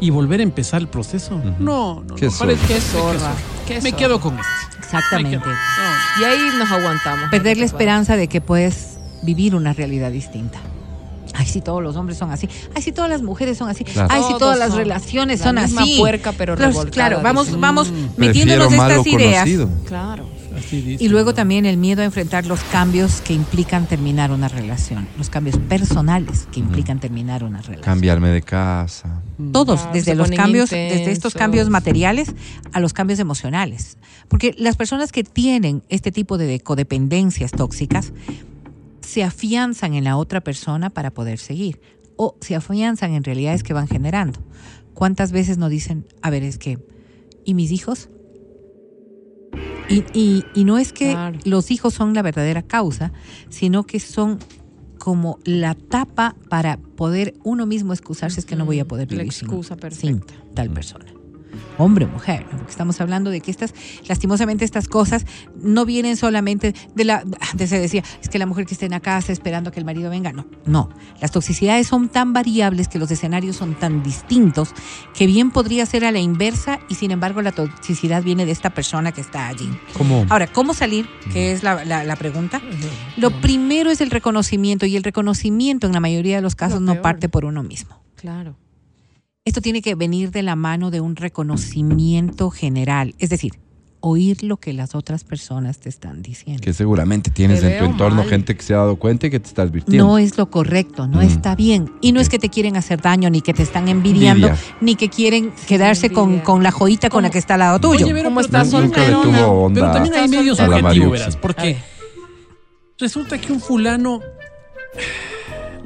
¿y 0.00 0.10
volver 0.10 0.38
a 0.40 0.44
empezar 0.44 0.80
el 0.80 0.88
proceso? 0.88 1.40
No, 1.58 2.02
no, 2.06 2.14
Qué 2.14 2.26
no. 2.26 2.30
zorra. 2.30 2.52
parece- 2.54 2.66
Qué 2.68 2.74
qué 2.74 2.80
zorra. 2.80 3.32
Qué 3.66 3.80
Me 3.80 3.92
quedo 3.92 4.20
con 4.20 4.34
esto. 4.38 4.48
Me 4.78 4.84
Exactamente. 4.84 5.36
no. 5.46 6.20
Y 6.20 6.24
ahí 6.24 6.38
nos 6.58 6.70
aguantamos. 6.70 7.30
Perder 7.30 7.56
la 7.58 7.64
esperanza 7.64 8.16
de 8.16 8.28
que 8.28 8.40
puedes 8.40 8.98
vivir 9.22 9.54
una 9.56 9.72
realidad 9.72 10.10
distinta. 10.12 10.58
Ay, 11.34 11.46
si 11.46 11.60
todos 11.60 11.80
los 11.82 11.94
hombres 11.96 12.18
son 12.18 12.30
así. 12.32 12.48
Ay, 12.74 12.82
si 12.82 12.90
todas 12.92 13.08
las 13.10 13.22
mujeres 13.22 13.56
son 13.56 13.68
así. 13.68 13.84
Claro. 13.84 14.08
Ay, 14.10 14.22
si 14.26 14.36
todas 14.38 14.58
las 14.58 14.70
son 14.70 14.78
relaciones 14.78 15.40
la 15.40 15.46
son 15.46 15.54
misma 15.56 15.82
así. 15.82 15.96
puerca, 15.98 16.32
pero 16.32 16.56
Claro, 16.56 16.70
revolcada, 16.72 16.92
Claro, 17.08 17.22
vamos, 17.22 17.58
vamos 17.58 17.88
Prefiero 17.88 18.14
metiéndonos 18.60 18.72
estas 18.72 19.06
ideas. 19.06 19.34
conocido. 19.44 19.68
Claro. 19.86 20.24
Así 20.56 20.80
dice. 20.80 21.04
Y 21.04 21.08
luego 21.08 21.34
también 21.34 21.66
el 21.66 21.76
miedo 21.76 22.02
a 22.02 22.04
enfrentar 22.04 22.46
los 22.46 22.60
cambios 22.64 23.20
que 23.20 23.32
implican 23.32 23.86
terminar 23.86 24.32
una 24.32 24.48
relación, 24.48 25.06
los 25.16 25.30
cambios 25.30 25.56
personales 25.56 26.48
que 26.52 26.60
implican 26.60 27.00
terminar 27.00 27.44
una 27.44 27.58
relación. 27.58 27.84
Cambiarme 27.84 28.28
de 28.30 28.42
casa. 28.42 29.22
Todos, 29.52 29.80
Claro, 29.80 29.94
desde 29.94 30.14
los 30.14 30.30
cambios, 30.30 30.70
desde 30.70 31.10
estos 31.10 31.34
cambios 31.34 31.70
materiales 31.70 32.34
a 32.72 32.80
los 32.80 32.92
cambios 32.92 33.18
emocionales. 33.18 33.98
Porque 34.28 34.54
las 34.58 34.76
personas 34.76 35.12
que 35.12 35.24
tienen 35.24 35.82
este 35.88 36.12
tipo 36.12 36.38
de 36.38 36.60
codependencias 36.60 37.50
tóxicas 37.50 38.12
se 39.00 39.24
afianzan 39.24 39.94
en 39.94 40.04
la 40.04 40.16
otra 40.16 40.40
persona 40.40 40.90
para 40.90 41.10
poder 41.10 41.38
seguir. 41.38 41.80
O 42.16 42.36
se 42.40 42.54
afianzan 42.54 43.14
en 43.14 43.24
realidades 43.24 43.62
que 43.62 43.72
van 43.72 43.88
generando. 43.88 44.40
¿Cuántas 44.94 45.32
veces 45.32 45.56
nos 45.58 45.70
dicen, 45.70 46.06
a 46.22 46.30
ver, 46.30 46.42
es 46.42 46.58
que, 46.58 46.78
¿y 47.44 47.54
mis 47.54 47.70
hijos? 47.70 48.10
Y, 49.90 50.04
y- 50.12 50.44
y 50.54 50.64
no 50.64 50.78
es 50.78 50.92
que 50.92 51.10
Claro. 51.10 51.38
los 51.44 51.70
hijos 51.70 51.92
son 51.94 52.14
la 52.14 52.22
verdadera 52.22 52.62
causa, 52.62 53.12
sino 53.48 53.84
que 53.84 54.00
son 54.00 54.38
como 54.98 55.38
la 55.44 55.74
tapa 55.74 56.36
para 56.48 56.76
poder 56.76 57.34
uno 57.42 57.66
mismo 57.66 57.92
excusarse 57.92 58.40
es 58.40 58.46
que 58.46 58.54
no 58.56 58.66
voy 58.66 58.80
a 58.80 58.84
poder 58.86 59.10
La 59.10 59.18
vivir 59.18 59.32
sin- 59.32 59.48
excusa 59.48 59.74
sin, 59.90 60.18
perfecta. 60.20 60.34
tal 60.54 60.70
persona. 60.70 61.06
Hombre 61.78 62.04
o 62.04 62.08
mujer, 62.08 62.44
¿no? 62.50 62.58
porque 62.58 62.70
estamos 62.70 63.00
hablando 63.00 63.30
de 63.30 63.40
que 63.40 63.50
estas, 63.50 63.74
lastimosamente 64.06 64.64
estas 64.64 64.86
cosas 64.88 65.24
no 65.62 65.84
vienen 65.86 66.16
solamente 66.16 66.74
de 66.94 67.04
la, 67.04 67.24
antes 67.50 67.70
se 67.70 67.78
decía, 67.80 68.02
es 68.22 68.28
que 68.28 68.38
la 68.38 68.46
mujer 68.46 68.66
que 68.66 68.74
esté 68.74 68.84
en 68.86 68.92
la 68.92 69.00
casa 69.00 69.32
esperando 69.32 69.72
que 69.72 69.78
el 69.80 69.86
marido 69.86 70.10
venga, 70.10 70.32
no, 70.32 70.46
no, 70.66 70.90
las 71.20 71.30
toxicidades 71.30 71.86
son 71.86 72.08
tan 72.08 72.32
variables 72.32 72.88
que 72.88 72.98
los 72.98 73.10
escenarios 73.10 73.56
son 73.56 73.74
tan 73.74 74.02
distintos 74.02 74.74
que 75.14 75.26
bien 75.26 75.50
podría 75.50 75.86
ser 75.86 76.04
a 76.04 76.12
la 76.12 76.18
inversa 76.20 76.80
y 76.88 76.94
sin 76.96 77.10
embargo 77.12 77.40
la 77.42 77.52
toxicidad 77.52 78.22
viene 78.22 78.44
de 78.46 78.52
esta 78.52 78.70
persona 78.70 79.12
que 79.12 79.20
está 79.22 79.48
allí. 79.48 79.68
¿Cómo? 79.96 80.26
Ahora, 80.28 80.46
¿cómo 80.48 80.74
salir? 80.74 81.08
Que 81.32 81.52
es 81.52 81.62
la, 81.62 81.84
la- 81.84 82.04
la 82.04 82.16
pregunta. 82.16 82.60
Lo 83.16 83.30
primero 83.40 83.90
es 83.90 84.00
el 84.00 84.10
reconocimiento 84.10 84.86
y 84.86 84.96
el 84.96 85.02
reconocimiento 85.02 85.86
en 85.86 85.92
la 85.92 86.00
mayoría 86.00 86.36
de 86.36 86.42
los 86.42 86.54
casos 86.54 86.80
Lo 86.80 86.86
no 86.86 86.92
peor. 86.92 87.02
parte 87.02 87.28
por 87.28 87.44
uno 87.44 87.62
mismo. 87.62 87.96
Claro. 88.16 88.56
Esto 89.46 89.62
tiene 89.62 89.80
que 89.80 89.94
venir 89.94 90.30
de 90.32 90.42
la 90.42 90.54
mano 90.54 90.90
de 90.90 91.00
un 91.00 91.16
reconocimiento 91.16 92.50
general, 92.50 93.14
es 93.18 93.30
decir, 93.30 93.52
oír 94.00 94.42
lo 94.44 94.58
que 94.58 94.74
las 94.74 94.94
otras 94.94 95.24
personas 95.24 95.78
te 95.78 95.88
están 95.88 96.20
diciendo. 96.20 96.60
Que 96.62 96.74
seguramente 96.74 97.30
tienes 97.30 97.60
Te 97.62 97.72
en 97.72 97.78
tu 97.78 97.84
entorno 97.92 98.20
mal. 98.20 98.28
gente 98.28 98.54
que 98.54 98.62
se 98.62 98.74
ha 98.74 98.78
dado 98.78 98.96
cuenta 98.96 99.28
y 99.28 99.30
que 99.30 99.40
te 99.40 99.48
está 99.48 99.62
advirtiendo. 99.62 100.06
No 100.06 100.18
es 100.18 100.36
lo 100.36 100.50
correcto, 100.50 101.06
no 101.06 101.18
Mm. 101.20 101.22
está 101.22 101.54
bien. 101.54 101.90
Y 102.02 102.12
no 102.12 102.20
es 102.20 102.28
que 102.28 102.38
te 102.38 102.50
quieren 102.50 102.76
hacer 102.76 103.00
daño, 103.00 103.30
ni 103.30 103.40
que 103.40 103.54
te 103.54 103.62
están 103.62 103.88
envidiando, 103.88 104.48
Envidia. 104.48 104.74
ni 104.82 104.94
que 104.94 105.08
quieren 105.08 105.52
quedarse 105.66 106.10
con, 106.10 106.40
con 106.40 106.62
la 106.62 106.70
joyita 106.70 107.08
con 107.08 107.22
la 107.22 107.30
que 107.30 107.38
está 107.38 107.54
al 107.54 107.60
lado 107.60 107.80
tuyo. 107.80 108.04
Oye, 108.04 108.12
pero, 108.14 108.24
¿Cómo 108.24 108.40
pero 108.42 108.46
estás 108.46 108.70
también- 108.70 108.90
Nunca 108.90 109.00
le 109.00 109.12
solterona? 109.14 109.38
tuvo 109.46 109.60
onda 109.64 109.80
Pero 109.80 109.92
también 109.94 110.14
hay 110.16 110.24
Estás 110.26 110.38
medio 110.38 110.54
soltera. 110.54 110.66
a 110.66 110.70
la 110.70 110.76
subjetivo, 110.90 111.04
Mariuxi. 111.06 111.20
verás, 111.20 111.36
porque 111.36 111.76
resulta 112.98 113.38
que 113.40 113.52
un 113.54 113.60
fulano, 113.60 114.20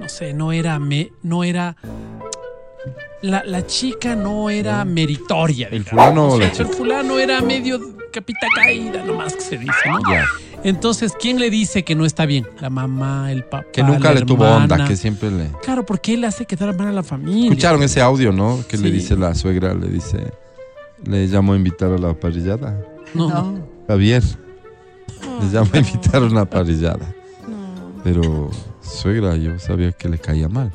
no 0.01 0.09
sé, 0.09 0.35
no 0.35 0.51
era, 0.51 0.79
me, 0.81 1.13
no 1.23 1.45
era, 1.45 1.77
la, 3.23 3.43
la 3.45 3.67
chica 3.67 4.15
no 4.15 4.51
era 4.51 4.85
meritoria. 4.85 5.69
¿El 5.69 5.85
digamos, 5.85 5.91
fulano 5.91 6.29
o 6.29 6.39
la 6.39 6.45
sea, 6.47 6.53
chica? 6.53 6.69
El 6.69 6.75
fulano 6.75 7.19
era 7.19 7.41
medio 7.41 7.81
capita 8.13 8.47
caída, 8.55 9.05
nomás 9.05 9.35
que 9.35 9.41
se 9.41 9.59
dice, 9.59 9.73
¿no? 9.87 9.99
Ya. 10.11 10.27
Entonces, 10.63 11.13
¿quién 11.21 11.39
le 11.39 11.51
dice 11.51 11.85
que 11.85 11.95
no 11.95 12.07
está 12.07 12.25
bien? 12.25 12.47
La 12.61 12.71
mamá, 12.71 13.31
el 13.31 13.45
papá. 13.45 13.67
Que 13.73 13.83
nunca 13.83 14.15
la 14.15 14.21
le 14.21 14.27
tuvo 14.27 14.45
onda, 14.45 14.87
que 14.87 14.97
siempre 14.97 15.31
le... 15.31 15.51
Claro, 15.63 15.85
porque 15.85 16.15
él 16.15 16.25
hace 16.25 16.47
quedar 16.47 16.75
mal 16.77 16.89
a 16.89 16.93
la 16.93 17.03
familia. 17.03 17.51
Escucharon 17.51 17.83
ese 17.83 18.01
audio, 18.01 18.33
¿no? 18.33 18.65
Que 18.67 18.79
le 18.79 18.91
dice 18.91 19.17
la 19.17 19.35
suegra, 19.35 19.75
le 19.75 19.89
dice... 19.89 20.19
Le 21.05 21.29
llamó 21.29 21.53
a 21.53 21.57
invitar 21.57 21.93
a 21.93 21.99
la 21.99 22.15
parrillada. 22.15 22.81
No. 23.13 23.59
Javier. 23.87 24.23
Le 25.43 25.51
llama 25.51 25.69
a 25.75 25.79
invitar 25.79 26.23
a 26.23 26.27
una 26.27 26.47
parrillada. 26.47 27.15
No. 27.47 28.01
Pero, 28.03 28.51
suegra, 28.81 29.37
yo 29.37 29.59
sabía 29.59 29.93
que 29.93 30.09
le 30.09 30.19
caía 30.19 30.49
mal. 30.49 30.73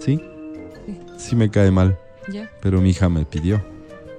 ¿Sí? 0.00 0.18
Sí 1.16 1.34
me 1.36 1.50
cae 1.50 1.70
mal, 1.70 1.98
Ya. 2.32 2.50
pero 2.60 2.80
mi 2.80 2.90
hija 2.90 3.08
me 3.08 3.24
pidió. 3.24 3.62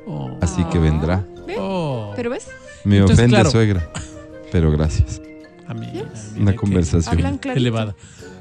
Oh. 0.05 0.37
Así 0.41 0.63
que 0.65 0.79
vendrá. 0.79 1.23
Oh. 1.59 2.13
Pero 2.15 2.29
ves, 2.29 2.47
Me 2.83 2.97
Entonces, 2.97 3.19
ofende, 3.19 3.35
claro. 3.35 3.51
suegra. 3.51 3.89
Pero 4.51 4.71
gracias. 4.71 5.21
Amiga, 5.67 6.03
Una 6.03 6.39
mira 6.39 6.51
qué 6.53 6.57
conversación. 6.57 7.39
elevada. 7.55 7.95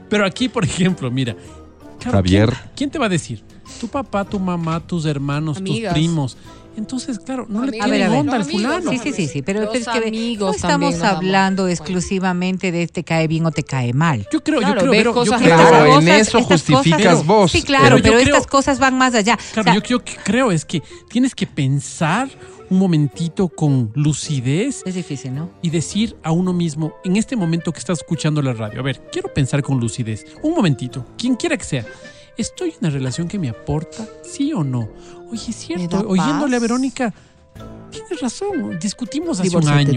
Pero 0.09 0.25
aquí, 0.25 0.49
por 0.49 0.65
ejemplo, 0.65 1.11
mira. 1.11 1.35
claro, 1.99 2.19
Javier. 2.19 2.51
¿quién, 2.51 2.71
quién 2.77 2.91
te 2.91 2.99
va 2.99 3.07
a 3.07 3.09
decir? 3.09 3.43
Tu 3.81 3.89
papá, 3.89 4.25
tu 4.25 4.39
mamá, 4.39 4.79
tus 4.79 5.05
hermanos, 5.07 5.57
Amigas. 5.59 5.93
tus 5.93 6.01
primos. 6.01 6.37
Entonces, 6.77 7.19
claro, 7.19 7.47
no 7.49 7.65
le. 7.65 7.81
A 7.81 7.87
ver, 7.87 8.03
a 8.03 8.09
ver. 8.11 8.19
onda 8.21 8.37
al 8.37 8.45
fulano. 8.45 8.91
Sí, 8.91 8.99
sí, 8.99 9.13
sí, 9.13 9.29
sí, 9.29 9.43
pero, 9.43 9.73
es 9.73 9.87
que 9.89 9.99
amigos 10.09 10.51
no 10.51 10.55
estamos 10.55 11.01
hablando 11.03 11.69
exclusivamente 11.69 12.71
de 12.73 12.87
te 12.87 13.03
cae 13.05 13.27
bien 13.29 13.47
o 13.47 13.51
te 13.51 13.63
cae 13.63 13.93
mal. 13.93 14.27
Yo 14.33 14.43
creo, 14.43 14.59
Claro, 14.61 14.75
yo 14.75 14.81
creo, 14.81 14.91
pero 14.93 15.11
yo 15.11 15.15
cosas 15.15 15.43
creo- 15.43 15.57
Claro, 15.57 15.99
en 16.01 16.09
eso 16.09 16.43
justificas 16.43 17.01
cosas- 17.03 17.27
vos. 17.27 17.51
Sí, 17.53 17.63
claro, 17.63 17.85
Pero 17.85 17.97
yo 17.99 18.03
pero, 18.03 18.15
creo- 18.21 18.35
estas 18.37 18.47
cosas 18.47 18.79
van 18.79 18.97
más 18.99 19.15
allá. 19.15 19.35
O 19.35 19.53
Claro, 19.55 19.65
sea, 19.65 19.75
yo, 19.75 19.81
yo 19.83 20.05
que 20.05 20.17
creo 20.23 20.53
es 20.53 20.65
que 20.65 20.83
tienes 21.09 21.35
que 21.35 21.47
pensar 21.47 22.29
un 22.69 22.79
momentito 22.81 23.49
con 23.49 23.93
lucidez 23.95 24.83
es 24.85 24.95
difícil, 24.97 25.33
¿no? 25.35 25.51
y 25.63 25.71
decir 25.71 26.17
a 26.25 26.33
uno 26.33 26.53
mismo, 26.53 26.95
en 27.05 27.17
este 27.17 27.37
momento 27.37 27.71
que 27.73 27.79
estás 27.79 27.99
escuchando 28.01 28.43
la 28.43 28.53
radio, 28.55 28.81
a 28.81 28.83
ver, 28.83 29.01
quiero 29.13 29.33
pensar 29.33 29.63
con 29.63 29.79
lucidez, 29.79 30.27
un 30.43 30.53
momentito, 30.53 31.07
quien 31.17 31.37
quiera 31.37 31.57
que 31.57 31.65
sea, 31.65 31.87
¿estoy 32.37 32.71
en 32.71 32.77
una 32.81 32.91
relación 32.91 33.29
que 33.29 33.39
me 33.39 33.49
aporta? 33.49 34.07
¿Sí 34.23 34.53
o 34.53 34.63
no? 34.65 34.89
Oye, 35.31 35.51
es 35.51 35.57
cierto, 35.57 36.05
oyéndole 36.09 36.57
a. 36.57 36.61
Verónica, 36.61 37.13
tienes 37.91 38.21
razón, 38.21 38.79
discutimos 38.81 39.41
hace 39.41 39.57
un 39.57 39.69
año 39.69 39.93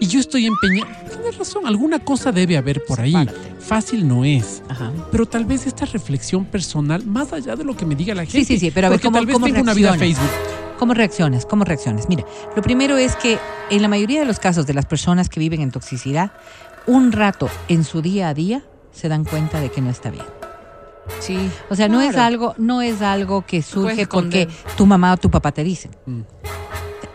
y 0.00 0.06
yo 0.08 0.18
estoy 0.18 0.46
empeñado, 0.46 0.90
tienes 1.08 1.38
razón, 1.38 1.64
alguna 1.64 2.00
cosa 2.00 2.32
debe 2.32 2.56
haber 2.56 2.82
por 2.84 3.00
ahí, 3.00 3.14
fácil 3.60 4.08
no 4.08 4.24
es. 4.24 4.60
Ajá. 4.68 4.90
Pero 5.12 5.26
tal 5.26 5.44
vez 5.44 5.66
esta 5.68 5.84
reflexión 5.86 6.44
personal, 6.44 7.04
más 7.06 7.32
allá 7.32 7.54
de 7.54 7.62
lo 7.62 7.76
que 7.76 7.86
me 7.86 7.94
diga 7.94 8.12
la 8.12 8.24
gente. 8.24 8.38
Sí, 8.38 8.44
sí, 8.44 8.58
sí, 8.58 8.70
pero 8.72 8.88
a 8.88 8.90
ver, 8.90 9.00
¿cómo- 9.00 9.16
tal 9.18 9.26
vez 9.26 9.34
cómo 9.34 9.46
tengo 9.46 9.60
una 9.60 9.74
vida? 9.74 9.94
Facebook. 9.94 10.28
¿Cómo 10.78 10.94
reaccionas? 10.94 11.46
¿Cómo 11.46 11.62
reaccionas? 11.64 12.08
Mira, 12.08 12.24
lo 12.56 12.62
primero 12.62 12.96
es 12.96 13.14
que 13.14 13.38
en 13.70 13.80
la 13.82 13.86
mayoría 13.86 14.18
de 14.18 14.26
los 14.26 14.40
casos 14.40 14.66
de 14.66 14.74
las 14.74 14.86
personas 14.86 15.28
que 15.28 15.38
viven 15.38 15.60
en 15.60 15.70
toxicidad, 15.70 16.32
un 16.88 17.12
rato 17.12 17.48
en 17.68 17.84
su 17.84 18.02
día 18.02 18.28
a 18.28 18.34
día 18.34 18.64
se 18.90 19.08
dan 19.08 19.24
cuenta 19.24 19.60
de 19.60 19.70
que 19.70 19.80
no 19.80 19.90
está 19.90 20.10
bien. 20.10 20.24
Sí. 21.20 21.50
O 21.70 21.76
sea, 21.76 21.88
no 21.88 22.00
es 22.00 22.16
algo, 22.16 22.54
no 22.58 22.82
es 22.82 23.00
algo 23.02 23.46
que 23.46 23.62
surge 23.62 24.06
porque 24.06 24.48
tu 24.76 24.86
mamá 24.86 25.12
o 25.12 25.16
tu 25.16 25.30
papá 25.30 25.52
te 25.52 25.62
dicen. 25.64 25.94
Mm. 26.06 26.22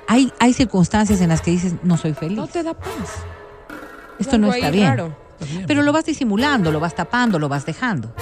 Hay, 0.08 0.32
hay 0.39 0.54
circunstancias 0.54 1.20
en 1.22 1.30
las 1.30 1.42
que 1.42 1.51
dices, 1.51 1.74
no 1.84 1.98
soy 1.98 2.13
feliz. 2.13 2.38
No 2.38 2.48
te 2.48 2.63
da 2.63 2.74
paz. 2.74 2.89
Esto 4.20 4.38
no 4.38 4.54
está 4.54 4.72
bien. 4.72 4.88
raro. 4.88 5.18
Pero 5.68 5.82
lo 5.84 5.92
vas 5.92 6.06
disimulando, 6.06 6.72
lo 6.72 6.80
vas 6.80 6.96
tapando, 6.96 7.38
lo 7.38 7.50
vas 7.50 7.66
dejando. 7.66 8.16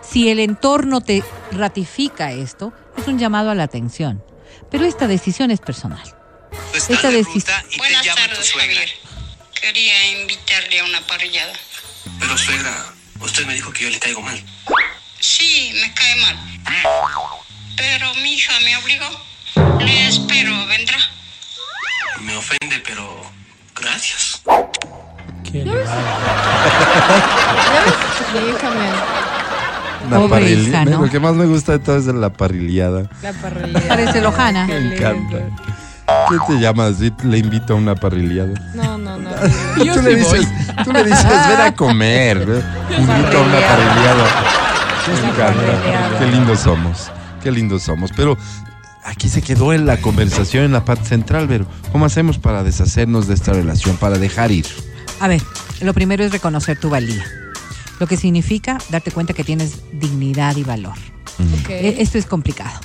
Si 0.00 0.28
el 0.30 0.38
entorno 0.38 1.00
te 1.00 1.22
ratifica 1.50 2.32
esto, 2.32 2.72
es 2.96 3.06
un 3.08 3.18
llamado 3.18 3.50
a 3.50 3.54
la 3.54 3.64
atención. 3.64 4.22
Pero 4.70 4.84
esta 4.84 5.06
decisión 5.06 5.50
es 5.50 5.60
personal. 5.60 6.02
Estás 6.72 6.90
Esta 6.90 7.10
de 7.10 7.16
decisión- 7.18 7.56
Buenas 7.78 8.06
tardes, 8.06 8.46
suegra. 8.46 8.74
Javier. 8.74 8.88
Quería 9.60 10.20
invitarle 10.22 10.80
a 10.80 10.84
una 10.84 11.00
parrillada. 11.06 11.52
Pero 12.20 12.38
suegra, 12.38 12.72
usted 13.20 13.46
me 13.46 13.54
dijo 13.54 13.72
que 13.72 13.84
yo 13.84 13.90
le 13.90 13.98
caigo 13.98 14.22
mal. 14.22 14.40
Sí, 15.26 15.72
me 15.80 15.90
cae 15.94 16.16
mal. 16.20 16.36
Pero 17.78 18.14
mi 18.22 18.34
hija 18.34 18.52
me 18.62 18.76
obligó. 18.76 19.06
Le 19.82 20.08
espero, 20.08 20.52
vendrá. 20.66 20.98
Me 22.20 22.36
ofende, 22.36 22.82
pero 22.86 23.22
gracias. 23.74 24.42
Qué. 25.50 25.64
Mi 25.64 25.70
hija 28.50 28.70
Una 30.06 30.16
Pobreza, 30.18 30.28
parrilla- 30.28 30.84
¿no? 30.84 31.00
Lo 31.06 31.10
que 31.10 31.18
más 31.20 31.32
me 31.32 31.46
gusta 31.46 31.72
de 31.72 31.78
todo 31.78 31.96
es 31.96 32.04
la 32.04 32.28
parrillada. 32.30 33.08
La 33.22 33.32
parrilla. 33.32 33.80
Parece 33.88 34.20
lojana. 34.20 34.66
Me 34.66 34.76
encanta. 34.94 35.38
¿Qué 36.28 36.36
te 36.48 36.60
llamas? 36.60 36.96
Si 36.98 37.10
le 37.24 37.38
invito 37.38 37.72
a 37.72 37.76
una 37.76 37.94
parrillada. 37.94 38.52
No, 38.74 38.98
no, 38.98 39.16
no. 39.16 39.30
Yo 39.82 39.94
tú, 39.94 40.00
sí 40.00 40.04
le 40.06 40.16
voy. 40.22 40.38
dices, 40.38 40.46
tú 40.84 40.92
le 40.92 41.02
dices, 41.02 41.24
ven 41.24 41.60
a 41.62 41.74
comer. 41.74 42.36
Invito 42.98 43.38
a 43.38 43.40
una 43.40 43.60
parrillada. 43.60 44.60
Encanta. 45.12 46.18
Qué 46.18 46.26
lindos 46.26 46.60
somos. 46.60 47.10
Qué 47.42 47.50
lindos 47.52 47.82
somos. 47.82 48.10
Pero 48.16 48.38
aquí 49.04 49.28
se 49.28 49.42
quedó 49.42 49.72
en 49.72 49.86
la 49.86 49.98
conversación 50.00 50.64
en 50.64 50.72
la 50.72 50.84
parte 50.84 51.04
central, 51.06 51.46
pero 51.48 51.66
¿cómo 51.92 52.06
hacemos 52.06 52.38
para 52.38 52.62
deshacernos 52.62 53.26
de 53.28 53.34
esta 53.34 53.52
relación, 53.52 53.96
para 53.96 54.18
dejar 54.18 54.50
ir? 54.50 54.66
A 55.20 55.28
ver, 55.28 55.42
lo 55.82 55.92
primero 55.94 56.24
es 56.24 56.32
reconocer 56.32 56.78
tu 56.78 56.88
valía. 56.90 57.24
Lo 58.00 58.06
que 58.06 58.16
significa 58.16 58.78
darte 58.90 59.10
cuenta 59.10 59.34
que 59.34 59.44
tienes 59.44 59.76
dignidad 59.92 60.56
y 60.56 60.64
valor. 60.64 60.94
E- 61.68 61.96
Esto 62.00 62.18
es 62.18 62.26
complicado, 62.26 62.80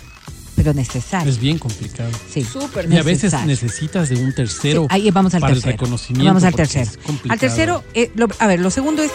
pero 0.55 0.73
necesario. 0.73 1.29
Es 1.31 1.39
bien 1.39 1.57
complicado. 1.57 2.09
Sí. 2.31 2.43
Súper 2.43 2.85
Y 2.91 2.97
a 2.97 3.03
veces 3.03 3.23
necesario. 3.33 3.47
necesitas 3.47 4.09
de 4.09 4.15
un 4.17 4.33
tercero 4.33 4.81
Sí, 4.83 4.87
ahí 4.91 5.09
vamos 5.11 5.33
al 5.35 5.41
para 5.41 5.53
tercero. 5.53 5.71
el 5.71 5.77
reconocimiento. 5.79 6.25
Vamos 6.27 6.43
al 6.43 6.53
tercero. 6.53 6.91
Al 7.29 7.39
tercero, 7.39 7.83
eh, 7.93 8.11
lo- 8.15 8.27
a 8.39 8.47
ver, 8.47 8.59
lo 8.59 8.69
segundo 8.69 9.01
es 9.03 9.11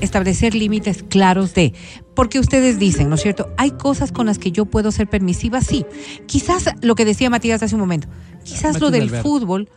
establecer 0.00 0.54
límites 0.54 1.02
claros 1.02 1.54
de, 1.54 1.72
porque 2.14 2.38
ustedes 2.38 2.78
dicen, 2.78 3.08
¿no 3.08 3.14
es 3.16 3.22
cierto? 3.22 3.50
Hay 3.56 3.72
cosas 3.72 4.12
con 4.12 4.26
las 4.26 4.38
que 4.38 4.52
yo 4.52 4.64
puedo 4.66 4.92
ser 4.92 5.08
permisiva, 5.08 5.60
sí. 5.60 5.84
Quizás 6.26 6.64
lo 6.82 6.94
que 6.94 7.04
decía 7.04 7.30
Matías 7.30 7.62
hace 7.62 7.74
un 7.74 7.80
momento, 7.80 8.08
quizás 8.44 8.80
lo 8.80 8.90
del 8.90 9.04
Alberto. 9.04 9.28
fútbol, 9.28 9.68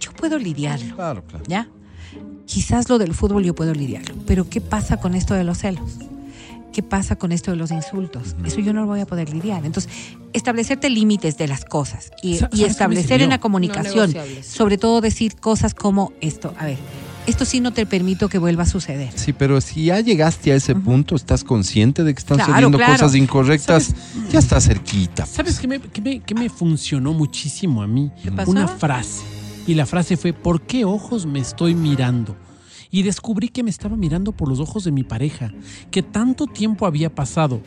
yo 0.00 0.12
puedo 0.12 0.38
lidiarlo, 0.38 0.94
Claro, 0.96 1.22
claro. 1.24 1.44
¿ya? 1.48 1.68
Quizás 2.46 2.88
lo 2.88 2.98
del 2.98 3.14
fútbol 3.14 3.44
yo 3.44 3.54
puedo 3.54 3.72
lidiarlo, 3.72 4.14
pero 4.26 4.48
¿qué 4.48 4.60
pasa 4.60 4.98
con 4.98 5.14
esto 5.14 5.34
de 5.34 5.44
los 5.44 5.58
celos? 5.58 5.90
¿Qué 6.72 6.82
pasa 6.82 7.16
con 7.16 7.32
esto 7.32 7.50
de 7.50 7.58
los 7.58 7.70
insultos? 7.70 8.34
Eso 8.46 8.60
yo 8.60 8.72
no 8.72 8.80
lo 8.80 8.86
voy 8.86 9.00
a 9.00 9.06
poder 9.06 9.28
lidiar. 9.28 9.66
Entonces, 9.66 9.92
establecerte 10.32 10.88
límites 10.88 11.36
de 11.36 11.46
las 11.46 11.66
cosas 11.66 12.10
y, 12.22 12.36
Sa- 12.36 12.46
y 12.50 12.56
¿sabes 12.56 12.56
qué 12.56 12.62
me 12.64 12.66
establecer 12.70 13.20
en 13.22 13.28
la 13.28 13.38
comunicación, 13.40 14.10
No 14.14 14.22
sobre 14.42 14.78
todo 14.78 15.02
decir 15.02 15.36
cosas 15.36 15.74
como 15.74 16.14
esto, 16.22 16.54
a 16.58 16.64
ver, 16.64 16.78
esto 17.26 17.44
sí 17.44 17.60
no 17.60 17.72
te 17.72 17.86
permito 17.86 18.28
que 18.28 18.38
vuelva 18.38 18.64
a 18.64 18.66
suceder. 18.66 19.12
Sí, 19.14 19.32
pero 19.32 19.60
si 19.60 19.84
ya 19.86 20.00
llegaste 20.00 20.52
a 20.52 20.56
ese 20.56 20.74
punto, 20.74 21.14
estás 21.14 21.44
consciente 21.44 22.02
de 22.04 22.14
que 22.14 22.18
están 22.18 22.36
Claro, 22.36 22.52
sucediendo 22.52 22.78
claro. 22.78 22.92
cosas 22.94 23.14
incorrectas, 23.14 23.94
ya 24.30 24.38
está 24.38 24.60
cerquita. 24.60 25.24
¿Sabes 25.26 25.58
qué 25.60 25.68
me, 25.68 25.80
qué 25.80 26.00
me- 26.00 26.20
qué 26.20 26.34
me 26.34 26.48
funcionó 26.48 27.12
muchísimo 27.12 27.82
a 27.82 27.86
mí? 27.86 28.10
¿Qué 28.22 28.32
pasó? 28.32 28.50
Una 28.50 28.66
frase. 28.68 29.22
Y 29.66 29.74
la 29.74 29.86
frase 29.86 30.16
fue, 30.16 30.32
¿por 30.32 30.62
qué 30.62 30.84
ojos 30.84 31.24
me 31.26 31.38
estoy 31.38 31.74
mirando? 31.74 32.36
Y 32.90 33.04
descubrí 33.04 33.48
que 33.48 33.62
me 33.62 33.70
estaba 33.70 33.96
mirando 33.96 34.32
por 34.32 34.48
los 34.48 34.58
ojos 34.60 34.84
de 34.84 34.90
mi 34.92 35.04
pareja, 35.04 35.52
que 35.90 36.02
tanto 36.02 36.46
tiempo 36.46 36.86
había 36.86 37.14
pasado 37.14 37.62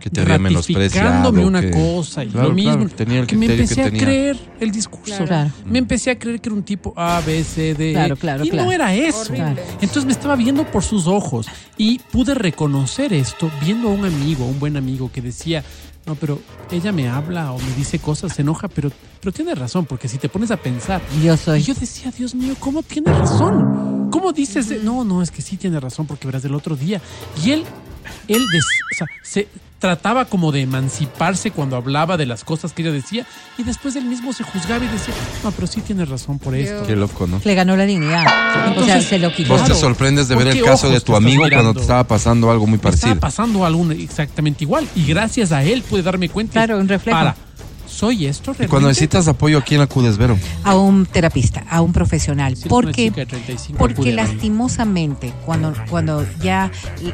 Que 0.00 0.10
te 0.10 0.20
había 0.20 0.38
menospreciado. 0.38 1.08
ratificándome 1.08 1.44
una 1.46 1.60
que- 1.62 1.70
cosa 1.70 2.22
y 2.24 2.28
Claro, 2.28 2.48
lo 2.50 2.54
mismo, 2.54 2.72
claro, 2.76 2.90
tenía 2.90 3.20
el 3.20 3.26
que 3.26 3.36
me 3.36 3.46
empecé 3.46 3.74
que 3.76 3.82
a 3.82 3.90
creer 3.90 4.36
el 4.60 4.70
discurso. 4.70 5.24
Claro. 5.24 5.50
Me 5.64 5.78
empecé 5.78 6.10
a 6.10 6.18
creer 6.18 6.40
que 6.40 6.48
era 6.48 6.54
un 6.56 6.62
tipo 6.62 6.92
A, 6.96 7.20
B, 7.26 7.42
C, 7.42 7.74
D, 7.74 7.90
E. 7.90 7.92
Claro, 7.94 8.16
claro, 8.16 8.44
y 8.44 8.50
claro. 8.50 8.66
no 8.66 8.72
era 8.72 8.94
eso. 8.94 9.32
Claro. 9.32 9.60
Entonces 9.80 10.04
me 10.04 10.12
estaba 10.12 10.36
viendo 10.36 10.64
por 10.70 10.82
sus 10.84 11.06
ojos 11.06 11.46
y 11.76 11.98
pude 11.98 12.34
reconocer 12.34 13.12
esto 13.12 13.50
viendo 13.64 13.88
a 13.88 13.92
un 13.92 14.04
amigo, 14.04 14.44
a 14.44 14.48
un 14.48 14.60
buen 14.60 14.76
amigo 14.76 15.10
que 15.12 15.22
decía, 15.22 15.64
no, 16.06 16.14
pero 16.14 16.40
ella 16.70 16.92
me 16.92 17.08
habla 17.08 17.50
o 17.52 17.58
me 17.58 17.74
dice 17.74 17.98
cosas, 17.98 18.32
se 18.34 18.42
enoja, 18.42 18.68
pero, 18.68 18.92
pero 19.20 19.32
tiene 19.32 19.54
razón, 19.56 19.86
porque 19.86 20.06
si 20.06 20.18
te 20.18 20.28
pones 20.28 20.52
a 20.52 20.56
pensar, 20.56 21.00
Yo 21.24 21.36
soy. 21.36 21.60
y 21.60 21.62
yo 21.64 21.74
decía, 21.74 22.12
Dios 22.16 22.32
mío, 22.34 22.54
¿cómo 22.60 22.82
tiene 22.84 23.12
razón? 23.12 24.08
¿Cómo 24.12 24.32
dices? 24.32 24.68
de- 24.68 24.78
No, 24.78 25.02
no, 25.04 25.20
es 25.20 25.32
que 25.32 25.42
sí 25.42 25.56
tiene 25.56 25.80
razón 25.80 26.06
porque 26.06 26.26
verás 26.28 26.44
del 26.44 26.54
otro 26.54 26.76
día. 26.76 27.00
Y 27.44 27.50
él, 27.50 27.64
él 28.28 28.44
des- 28.52 28.64
o 28.92 28.94
sea, 28.98 29.06
se 29.24 29.48
trataba 29.78 30.24
como 30.24 30.52
de 30.52 30.62
emanciparse 30.62 31.50
cuando 31.50 31.76
hablaba 31.76 32.16
de 32.16 32.24
las 32.26 32.44
cosas 32.44 32.72
que 32.72 32.82
ella 32.82 32.92
decía 32.92 33.26
y 33.58 33.62
después 33.62 33.94
él 33.96 34.04
mismo 34.04 34.32
se 34.32 34.42
juzgaba 34.42 34.84
y 34.84 34.88
decía, 34.88 35.14
no, 35.44 35.50
pero 35.52 35.66
sí 35.66 35.80
tiene 35.82 36.04
razón 36.04 36.38
por 36.38 36.54
esto. 36.54 36.86
Qué 36.86 36.96
loco, 36.96 37.26
¿no? 37.26 37.40
Le 37.44 37.54
ganó 37.54 37.76
la 37.76 37.84
dignidad. 37.84 38.22
o 38.22 38.28
sea, 38.28 38.66
Entonces, 38.68 39.04
se 39.04 39.18
lo 39.18 39.32
quitó. 39.32 39.52
Vos 39.52 39.64
te 39.64 39.74
sorprendes 39.74 40.28
de 40.28 40.34
¿Por 40.34 40.44
ver 40.44 40.56
el 40.56 40.64
caso 40.64 40.88
de 40.88 41.00
tu 41.00 41.14
amigo 41.14 41.44
cuando 41.50 41.74
te 41.74 41.80
estaba 41.80 42.04
pasando 42.04 42.50
algo 42.50 42.66
muy 42.66 42.72
Me 42.72 42.76
estaba 42.76 42.92
parecido. 42.92 43.20
pasando 43.20 43.66
algo 43.66 43.90
exactamente 43.92 44.64
igual 44.64 44.88
y 44.94 45.04
gracias 45.06 45.52
a 45.52 45.62
él 45.62 45.82
pude 45.82 46.02
darme 46.02 46.28
cuenta. 46.28 46.52
Claro, 46.64 46.78
un 46.78 46.88
reflejo. 46.88 47.18
Para, 47.18 47.36
¿soy 47.96 48.26
esto 48.26 48.52
realmente? 48.52 48.68
cuando 48.68 48.88
necesitas 48.88 49.26
apoyo, 49.26 49.58
¿a 49.58 49.62
quién 49.62 49.80
acudes, 49.80 50.18
Vero? 50.18 50.38
a 50.64 50.76
un 50.76 51.06
terapista, 51.06 51.64
a 51.68 51.80
un 51.80 51.92
profesional. 51.92 52.54
Una 52.56 52.68
porque 52.68 53.08
chica 53.08 53.20
de 53.20 53.26
35, 53.26 53.78
porque 53.78 54.12
lastimosamente, 54.12 55.32
cuando, 55.46 55.72
cuando 55.88 56.26
ya 56.42 56.70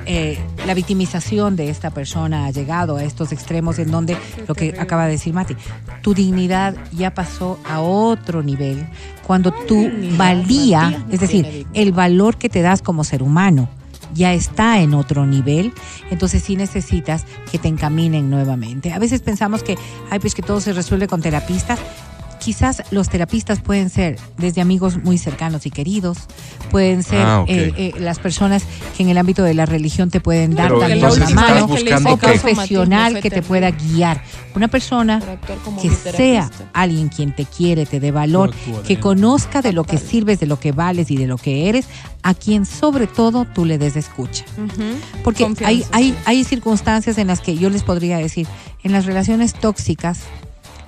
eh, 0.06 0.38
la 0.66 0.74
victimización 0.74 1.54
de 1.54 1.70
esta 1.70 1.90
persona 1.90 2.46
ha 2.46 2.50
llegado 2.50 2.96
a 2.96 3.04
estos 3.04 3.30
extremos 3.32 3.78
en 3.78 3.90
donde, 3.90 4.16
lo 4.48 4.54
que 4.54 4.74
acaba 4.78 5.06
de 5.06 5.12
decir 5.12 5.32
Mati, 5.32 5.54
tu 6.02 6.14
dignidad 6.14 6.74
ya 6.92 7.14
pasó 7.14 7.58
a 7.68 7.80
otro 7.80 8.42
nivel, 8.42 8.86
cuando 9.24 9.52
tu 9.52 9.88
valía, 10.16 11.04
es 11.10 11.20
decir, 11.20 11.66
el 11.74 11.92
valor 11.92 12.36
que 12.36 12.48
te 12.48 12.60
das 12.60 12.82
como 12.82 13.04
ser 13.04 13.22
humano, 13.22 13.68
ya 14.14 14.32
está 14.32 14.80
en 14.80 14.94
otro 14.94 15.26
nivel, 15.26 15.72
entonces 16.10 16.42
sí 16.42 16.56
necesitas 16.56 17.24
que 17.50 17.58
te 17.58 17.68
encaminen 17.68 18.30
nuevamente. 18.30 18.92
A 18.92 18.98
veces 18.98 19.20
pensamos 19.22 19.62
que, 19.62 19.76
ay, 20.10 20.18
pues 20.18 20.34
que 20.34 20.42
todo 20.42 20.60
se 20.60 20.72
resuelve 20.72 21.08
con 21.08 21.20
terapistas. 21.20 21.78
Quizás 22.42 22.82
los 22.90 23.08
terapistas 23.08 23.60
pueden 23.60 23.88
ser 23.88 24.18
desde 24.36 24.60
amigos 24.60 24.96
muy 25.04 25.16
cercanos 25.16 25.64
y 25.64 25.70
queridos, 25.70 26.18
pueden 26.72 27.04
ser 27.04 27.22
Ah, 27.24 27.44
eh, 27.46 27.72
eh, 27.76 27.92
las 28.00 28.18
personas 28.18 28.64
que 28.96 29.04
en 29.04 29.10
el 29.10 29.18
ámbito 29.18 29.44
de 29.44 29.54
la 29.54 29.64
religión 29.64 30.10
te 30.10 30.20
pueden 30.20 30.56
dar 30.56 30.68
Pero 30.68 30.80
también 30.80 30.98
entonces 30.98 31.20
la 31.20 31.26
estás 31.26 31.94
mano, 31.94 32.12
o 32.12 32.16
profesional 32.16 33.20
que 33.20 33.30
te 33.30 33.42
pueda 33.42 33.70
guiar. 33.70 34.24
Una 34.56 34.66
persona 34.66 35.22
que 35.80 35.90
sea 35.90 36.50
alguien 36.72 37.10
quien 37.10 37.32
te 37.32 37.44
quiere, 37.44 37.86
te 37.86 38.00
dé 38.00 38.10
valor, 38.10 38.52
que 38.88 38.98
conozca 38.98 39.62
de 39.62 39.72
lo 39.72 39.84
que 39.84 39.98
sirves, 39.98 40.40
de 40.40 40.46
lo 40.46 40.58
que 40.58 40.72
vales 40.72 41.12
y 41.12 41.16
de 41.16 41.28
lo 41.28 41.38
que 41.38 41.68
eres, 41.68 41.86
a 42.24 42.34
quien 42.34 42.66
sobre 42.66 43.06
todo 43.06 43.44
tú 43.44 43.64
le 43.64 43.78
des 43.78 43.94
escucha. 43.94 44.44
Porque 45.22 45.44
Confianza, 45.44 45.68
hay, 45.68 45.84
hay, 45.92 46.18
hay 46.24 46.42
circunstancias 46.42 47.18
en 47.18 47.28
las 47.28 47.40
que 47.40 47.56
yo 47.56 47.70
les 47.70 47.84
podría 47.84 48.18
decir, 48.18 48.48
en 48.82 48.90
las 48.90 49.06
relaciones 49.06 49.54
tóxicas, 49.54 50.22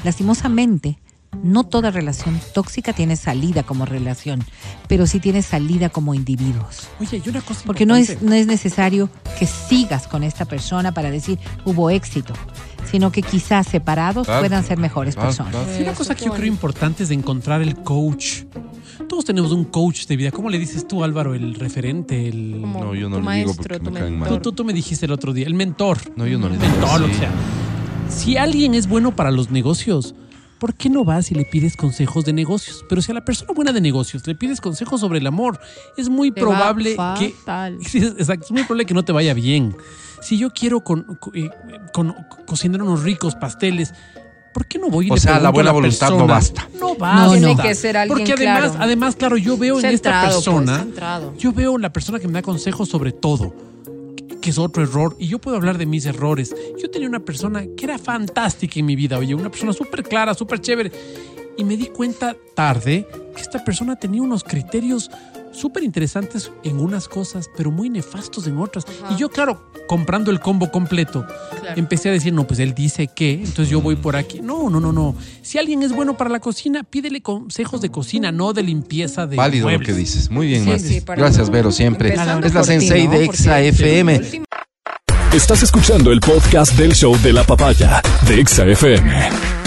lastimosamente, 0.03 0.99
no 1.43 1.65
toda 1.65 1.91
relación 1.91 2.41
tóxica 2.55 2.93
tiene 2.93 3.17
salida 3.17 3.63
como 3.63 3.85
relación, 3.87 4.45
pero 4.89 5.07
sí 5.07 5.21
tiene 5.21 5.43
salida 5.43 5.89
como 5.89 6.15
individuos. 6.15 6.89
Oye, 7.01 7.23
y 7.25 7.29
una 7.29 7.41
cosa 7.41 7.63
Porque 7.67 7.87
no 7.87 7.97
es, 7.97 8.11
importante. 8.11 8.31
no 8.31 8.35
es 8.41 8.47
necesario 8.47 9.11
que 9.39 9.47
sigas 9.47 10.07
con 10.09 10.23
esta 10.23 10.45
persona 10.45 10.93
para 10.93 11.11
decir 11.11 11.39
hubo 11.65 11.91
éxito, 11.91 12.35
sino 12.91 13.11
que 13.13 13.23
quizás 13.23 13.67
separados 13.67 14.27
Claro. 14.27 14.41
puedan 14.43 14.65
ser 14.65 14.79
mejores 14.79 15.15
Claro, 15.15 15.29
personas. 15.29 15.53
claro. 15.53 15.79
Y 15.79 15.83
una 15.83 15.95
cosa 15.95 16.15
que 16.15 16.25
yo 16.27 16.33
creo 16.33 16.47
importante 16.47 17.03
es 17.03 17.09
de 17.09 17.15
encontrar 17.15 17.63
el 17.63 17.77
coach. 17.77 18.43
Todos 19.09 19.25
tenemos 19.25 19.53
un 19.53 19.65
coach 19.65 20.07
de 20.07 20.17
vida. 20.17 20.31
¿Cómo 20.31 20.49
le 20.51 20.59
dices 20.59 20.87
tú, 20.87 21.03
Álvaro, 21.05 21.35
el 21.35 21.55
referente, 21.57 22.29
el... 22.29 22.61
No, 22.63 22.95
yo 22.95 23.09
no 23.09 23.19
tu 23.19 23.29
le 23.29 23.37
digo 23.39 23.55
porque 23.55 23.79
me 23.81 23.91
caen 24.01 24.19
mal. 24.19 24.29
Tú, 24.29 24.35
mentor. 24.35 24.43
tú, 24.43 24.53
tú 24.53 24.65
me 24.65 24.73
dijiste 24.73 25.07
el 25.07 25.13
otro 25.13 25.33
día, 25.33 25.47
el 25.47 25.55
mentor. 25.55 25.99
No, 26.17 26.27
yo 26.27 26.39
no 26.39 26.49
le 26.49 26.57
digo 26.59 26.69
mentor, 26.71 27.07
que 27.09 27.15
sea. 27.15 27.31
Si 28.09 28.37
alguien 28.37 28.75
es 28.75 28.87
bueno 28.87 29.17
para 29.17 29.31
los 29.31 29.51
negocios, 29.51 30.15
¿por 30.59 30.75
qué 30.75 30.89
no 30.89 31.05
vas 31.05 31.31
y 31.31 31.35
le 31.35 31.45
pides 31.45 31.77
consejos 31.77 32.25
de 32.25 32.33
negocios? 32.33 32.85
Pero 32.89 33.03
si 33.03 33.11
a 33.13 33.15
la 33.15 33.25
persona 33.25 33.53
buena 33.55 33.73
de 33.73 33.81
negocios 33.81 34.27
le 34.27 34.35
pides 34.35 34.61
consejos 34.61 35.01
sobre 35.01 35.19
el 35.19 35.27
amor, 35.27 35.59
es 35.97 36.09
muy 36.09 36.31
Te 36.31 36.41
probable 36.41 36.97
que... 37.19 37.35
Sí, 37.89 37.99
exacto, 37.99 38.47
es 38.47 38.51
muy 38.53 38.63
probable 38.63 38.87
que 38.87 38.95
no 38.95 39.05
te 39.05 39.13
vaya 39.13 39.35
bien. 39.35 39.77
Si 40.23 40.39
yo 40.39 40.51
quiero 40.51 40.81
con- 40.81 41.03
co- 41.21 41.33
eh, 41.35 41.51
con- 41.93 42.15
cocinar 42.47 42.83
unos 42.83 43.03
ricos 43.03 43.35
pasteles, 43.35 43.93
¿por 44.55 44.67
qué 44.67 44.79
no 44.79 44.89
voy 44.89 45.09
y 45.09 45.11
O 45.11 45.15
le 45.15 45.21
sea, 45.21 45.33
la 45.33 45.39
pregunto 45.39 45.49
a 45.49 45.53
buena 45.53 45.73
voluntad 45.73 46.11
no 46.11 46.27
basta. 46.27 46.69
No 46.81 46.95
basta. 46.95 47.33
Tiene 47.39 47.57
que 47.57 47.75
ser 47.75 47.97
alguien 47.97 48.17
Porque 48.19 48.33
además, 48.33 48.71
claro. 48.71 48.85
además, 48.85 49.17
claro, 49.17 49.37
yo 49.37 49.57
veo 49.59 49.79
en 49.81 49.87
esta 49.87 50.23
pues, 50.23 50.35
persona, 50.35 50.87
yo 51.39 51.53
veo 51.53 51.77
la 51.77 51.93
persona 51.93 52.19
que 52.21 52.27
me 52.29 52.35
da 52.35 52.43
consejos 52.43 52.89
sobre 52.89 53.13
todo, 53.13 53.55
que- 54.45 54.51
es 54.51 54.59
otro 54.59 54.83
error, 54.83 55.17
y 55.19 55.27
yo 55.29 55.39
puedo 55.39 55.57
hablar 55.57 55.79
de 55.79 55.87
mis 55.87 56.05
errores. 56.05 56.55
Yo 56.81 56.91
tenía 56.91 57.09
una 57.09 57.21
persona 57.21 57.65
que 57.77 57.87
era 57.87 57.99
fantástica 57.99 58.79
en 58.79 58.85
mi 58.85 58.95
vida, 58.95 59.19
oye, 59.19 59.35
una 59.35 59.51
persona 59.51 59.73
súper 59.73 60.03
clara, 60.03 60.35
súper 60.35 60.61
chévere, 60.61 60.93
y 61.57 61.65
me 61.65 61.79
di 61.79 61.87
cuenta 61.87 62.37
tarde 62.55 63.09
que 63.35 63.41
esta 63.41 63.65
persona 63.65 63.97
tenía 63.97 64.21
unos 64.21 64.45
criterios 64.45 65.11
súper 65.55 65.83
interesantes 65.85 66.51
en 66.63 66.79
unas 66.81 67.09
cosas, 67.09 67.49
pero 67.57 67.71
muy 67.71 67.89
nefastos 67.91 68.47
en 68.47 68.59
otras. 68.59 68.85
Y 69.11 69.17
yo, 69.17 69.29
claro, 69.31 69.71
comprando 69.89 70.31
el 70.31 70.41
combo 70.41 70.71
completo, 70.71 71.25
Claro. 71.61 71.75
empecé 71.79 72.09
a 72.09 72.13
decir, 72.13 72.33
no, 72.33 72.47
pues 72.47 72.61
él 72.61 72.75
dice 72.75 73.09
que, 73.09 73.33
entonces 73.35 73.69
yo 73.71 73.81
voy 73.81 73.97
por 73.97 74.17
aquí. 74.17 74.41
No, 74.43 74.69
no, 74.71 74.81
no, 74.81 74.93
no. 74.93 75.15
Si 75.43 75.59
alguien 75.59 75.83
es 75.83 75.93
bueno 75.93 76.17
para 76.17 76.31
la 76.31 76.41
cocina, 76.41 76.83
pídele 76.83 77.23
consejos 77.23 77.81
de 77.81 77.91
cocina, 77.91 78.33
no 78.33 78.53
de 78.53 78.63
limpieza 78.63 79.27
de 79.27 79.37
Válido 79.37 79.71
lo 79.71 79.79
que 79.81 79.93
dices. 79.93 80.31
Muy 80.31 80.47
bien, 80.49 80.65
Sí, 80.65 80.71
Mati. 80.71 80.83
sí, 80.83 81.01
para 81.01 81.23
Gracias, 81.23 81.51
Vero, 81.51 81.71
siempre. 81.73 82.09
Empezando 82.11 82.47
Es 82.47 82.55
la 82.55 82.61
ti, 82.63 82.67
sensei 82.67 83.05
¿no? 83.07 83.13
de 83.13 83.27
Porque 83.27 83.37
Exa 83.43 83.61
FM. 83.61 84.21
Estás 85.33 85.63
escuchando 85.63 86.13
el 86.13 86.21
podcast 86.21 86.75
del 86.77 86.95
show 86.95 87.17
de 87.23 87.33
la 87.33 87.45
papaya 87.45 88.01
de 88.29 88.41
Exa 88.41 88.65
FM. 88.67 89.64